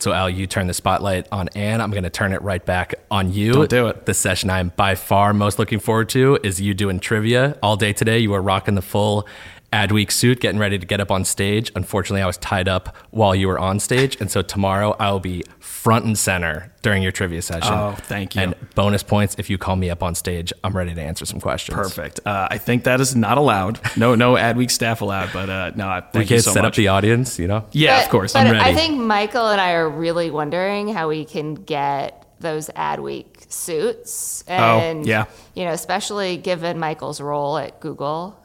So, 0.00 0.14
Al, 0.14 0.30
you 0.30 0.46
turn 0.46 0.66
the 0.66 0.72
spotlight 0.72 1.26
on 1.30 1.48
Ann. 1.50 1.82
I'm 1.82 1.90
going 1.90 2.04
to 2.04 2.10
turn 2.10 2.32
it 2.32 2.40
right 2.40 2.64
back 2.64 2.94
on 3.10 3.34
you. 3.34 3.52
Don't 3.52 3.68
do 3.68 3.86
it. 3.88 4.06
The 4.06 4.14
session 4.14 4.48
I'm 4.48 4.70
by 4.70 4.94
far 4.94 5.34
most 5.34 5.58
looking 5.58 5.78
forward 5.78 6.08
to 6.10 6.38
is 6.42 6.58
you 6.58 6.72
doing 6.72 7.00
trivia 7.00 7.58
all 7.62 7.76
day 7.76 7.92
today. 7.92 8.18
You 8.18 8.32
are 8.32 8.40
rocking 8.40 8.76
the 8.76 8.82
full 8.82 9.28
Adweek 9.72 10.10
suit, 10.10 10.40
getting 10.40 10.58
ready 10.58 10.78
to 10.78 10.86
get 10.86 10.98
up 11.00 11.10
on 11.12 11.24
stage. 11.24 11.70
Unfortunately, 11.76 12.22
I 12.22 12.26
was 12.26 12.36
tied 12.38 12.68
up 12.68 12.96
while 13.10 13.34
you 13.36 13.46
were 13.46 13.58
on 13.58 13.78
stage. 13.78 14.16
And 14.20 14.28
so 14.30 14.42
tomorrow 14.42 14.96
I 14.98 15.12
will 15.12 15.20
be 15.20 15.44
front 15.60 16.04
and 16.04 16.18
center 16.18 16.72
during 16.82 17.02
your 17.04 17.12
trivia 17.12 17.40
session. 17.40 17.72
Oh, 17.72 17.94
thank 17.96 18.34
you. 18.34 18.42
And 18.42 18.54
bonus 18.74 19.02
points 19.04 19.36
if 19.38 19.48
you 19.48 19.58
call 19.58 19.76
me 19.76 19.88
up 19.88 20.02
on 20.02 20.14
stage. 20.16 20.52
I'm 20.64 20.76
ready 20.76 20.92
to 20.94 21.00
answer 21.00 21.24
some 21.24 21.40
questions. 21.40 21.76
perfect. 21.76 22.18
Uh, 22.26 22.48
I 22.50 22.58
think 22.58 22.82
that 22.84 23.00
is 23.00 23.14
not 23.14 23.38
allowed. 23.38 23.78
No, 23.96 24.16
no 24.16 24.34
Adweek 24.34 24.70
staff 24.72 25.02
allowed. 25.02 25.32
But 25.32 25.48
uh, 25.48 25.70
no, 25.76 25.84
thank 26.00 26.14
We 26.14 26.20
you 26.22 26.26
can't 26.26 26.42
so 26.42 26.52
set 26.52 26.62
much. 26.62 26.72
up 26.72 26.74
the 26.76 26.88
audience, 26.88 27.38
you 27.38 27.46
know? 27.46 27.64
yeah, 27.70 27.98
But- 27.98 28.04
of 28.06 28.10
course. 28.10 28.32
But 28.32 28.46
I'm 28.46 28.52
ready. 28.52 28.64
I 28.70 28.74
think 28.74 28.98
Michael 29.00 29.48
and 29.48 29.60
I 29.60 29.72
are 29.72 29.88
really 29.88 30.30
wondering 30.32 30.88
how 30.88 31.08
we 31.08 31.24
can 31.24 31.54
get 31.54 32.26
those 32.40 32.68
Adweek 32.70 33.52
suits. 33.52 34.42
And, 34.48 35.04
Oh, 35.04 35.08
yeah. 35.08 35.26
You 35.54 35.66
know, 35.66 35.72
especially 35.72 36.38
given 36.38 36.78
Michael's 36.78 37.20
role 37.20 37.58
at 37.58 37.78
Google, 37.80 38.39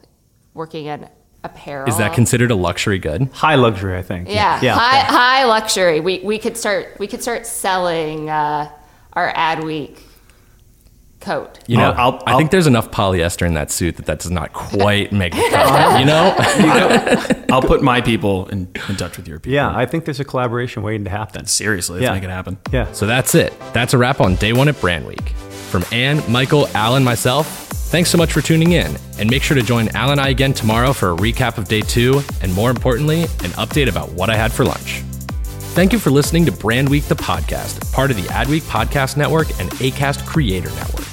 working 0.56 0.86
in 0.86 1.08
apparel. 1.44 1.88
Is 1.88 1.98
that 1.98 2.12
considered 2.14 2.50
a 2.50 2.56
luxury 2.56 2.98
good? 2.98 3.28
High 3.32 3.54
luxury, 3.54 3.96
I 3.96 4.02
think. 4.02 4.28
Yeah, 4.28 4.58
yeah. 4.62 4.74
high 4.74 4.98
high 5.00 5.44
luxury. 5.44 6.00
We 6.00 6.20
we 6.24 6.38
could 6.38 6.56
start 6.56 6.96
we 6.98 7.06
could 7.06 7.22
start 7.22 7.46
selling 7.46 8.28
uh, 8.28 8.68
our 9.12 9.32
Adweek 9.32 9.98
coat. 11.20 11.58
You 11.66 11.76
know, 11.78 11.90
I'll- 11.90 12.22
I'll- 12.26 12.34
I 12.34 12.36
think 12.38 12.50
there's 12.52 12.66
enough 12.68 12.90
polyester 12.90 13.46
in 13.46 13.54
that 13.54 13.70
suit 13.72 13.96
that 13.96 14.06
that 14.06 14.20
does 14.20 14.30
not 14.30 14.52
quite 14.52 15.12
make 15.12 15.32
the 15.34 15.48
cut. 15.50 15.98
You 16.00 16.06
know? 16.06 17.44
I'll 17.50 17.62
put 17.62 17.82
my 17.82 18.00
people 18.00 18.46
in, 18.48 18.68
in 18.88 18.96
touch 18.96 19.16
with 19.16 19.26
your 19.26 19.38
people. 19.40 19.54
Yeah, 19.54 19.74
I 19.74 19.86
think 19.86 20.04
there's 20.04 20.20
a 20.20 20.24
collaboration 20.24 20.82
waiting 20.82 21.04
to 21.04 21.10
happen. 21.10 21.46
seriously, 21.46 22.00
let's 22.00 22.04
Yeah. 22.10 22.14
make 22.14 22.22
it 22.22 22.30
happen. 22.30 22.58
Yeah. 22.70 22.92
So 22.92 23.06
that's 23.06 23.34
it. 23.34 23.52
That's 23.72 23.92
a 23.94 23.98
wrap 23.98 24.20
on 24.20 24.36
day 24.36 24.52
one 24.52 24.68
at 24.68 24.80
Brand 24.80 25.06
Week. 25.06 25.28
From 25.70 25.84
Ann, 25.90 26.22
Michael, 26.30 26.68
Alan, 26.74 27.02
myself, 27.02 27.65
thanks 27.86 28.10
so 28.10 28.18
much 28.18 28.32
for 28.32 28.40
tuning 28.40 28.72
in. 28.72 28.96
And 29.18 29.30
make 29.30 29.42
sure 29.42 29.54
to 29.54 29.62
join 29.62 29.88
Al 29.96 30.10
and 30.10 30.20
I 30.20 30.28
again 30.28 30.52
tomorrow 30.52 30.92
for 30.92 31.12
a 31.12 31.16
recap 31.16 31.58
of 31.58 31.68
day 31.68 31.80
two, 31.80 32.20
and 32.42 32.52
more 32.54 32.70
importantly, 32.70 33.22
an 33.22 33.52
update 33.56 33.88
about 33.88 34.12
what 34.12 34.30
I 34.30 34.36
had 34.36 34.52
for 34.52 34.64
lunch. 34.64 35.02
Thank 35.74 35.92
you 35.92 35.98
for 35.98 36.10
listening 36.10 36.46
to 36.46 36.52
Brand 36.52 36.88
Week, 36.88 37.04
the 37.04 37.16
podcast, 37.16 37.92
part 37.92 38.10
of 38.10 38.16
the 38.16 38.28
Adweek 38.28 38.62
Podcast 38.62 39.16
Network 39.16 39.48
and 39.60 39.70
ACAST 39.72 40.26
Creator 40.26 40.70
Network. 40.70 41.06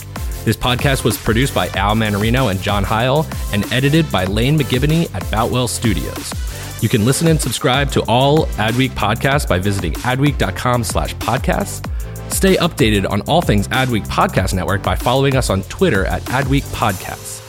This 0.45 0.57
podcast 0.57 1.03
was 1.03 1.17
produced 1.17 1.53
by 1.53 1.67
Al 1.69 1.95
Mannarino 1.95 2.51
and 2.51 2.61
John 2.61 2.83
Heil 2.83 3.25
and 3.53 3.71
edited 3.71 4.11
by 4.11 4.25
Lane 4.25 4.57
McGibney 4.57 5.13
at 5.15 5.29
Boutwell 5.31 5.67
Studios. 5.67 6.33
You 6.81 6.89
can 6.89 7.05
listen 7.05 7.27
and 7.27 7.39
subscribe 7.39 7.91
to 7.91 8.01
all 8.09 8.45
Adweek 8.57 8.89
podcasts 8.89 9.47
by 9.47 9.59
visiting 9.59 9.93
adweek.com 9.93 10.83
slash 10.83 11.15
podcasts. 11.15 11.89
Stay 12.33 12.57
updated 12.57 13.09
on 13.09 13.21
all 13.21 13.41
things 13.41 13.67
Adweek 13.67 14.07
Podcast 14.07 14.53
Network 14.55 14.81
by 14.81 14.95
following 14.95 15.35
us 15.35 15.51
on 15.51 15.61
Twitter 15.63 16.03
at 16.05 16.23
Adweek 16.23 16.63
Podcasts. 16.73 17.41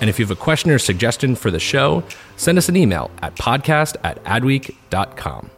And 0.00 0.08
if 0.08 0.18
you 0.18 0.24
have 0.24 0.30
a 0.30 0.40
question 0.40 0.70
or 0.70 0.78
suggestion 0.78 1.34
for 1.34 1.50
the 1.50 1.58
show, 1.58 2.04
send 2.36 2.56
us 2.56 2.68
an 2.68 2.76
email 2.76 3.10
at 3.20 3.34
podcast 3.34 3.96
at 4.04 4.22
adweek.com. 4.24 5.50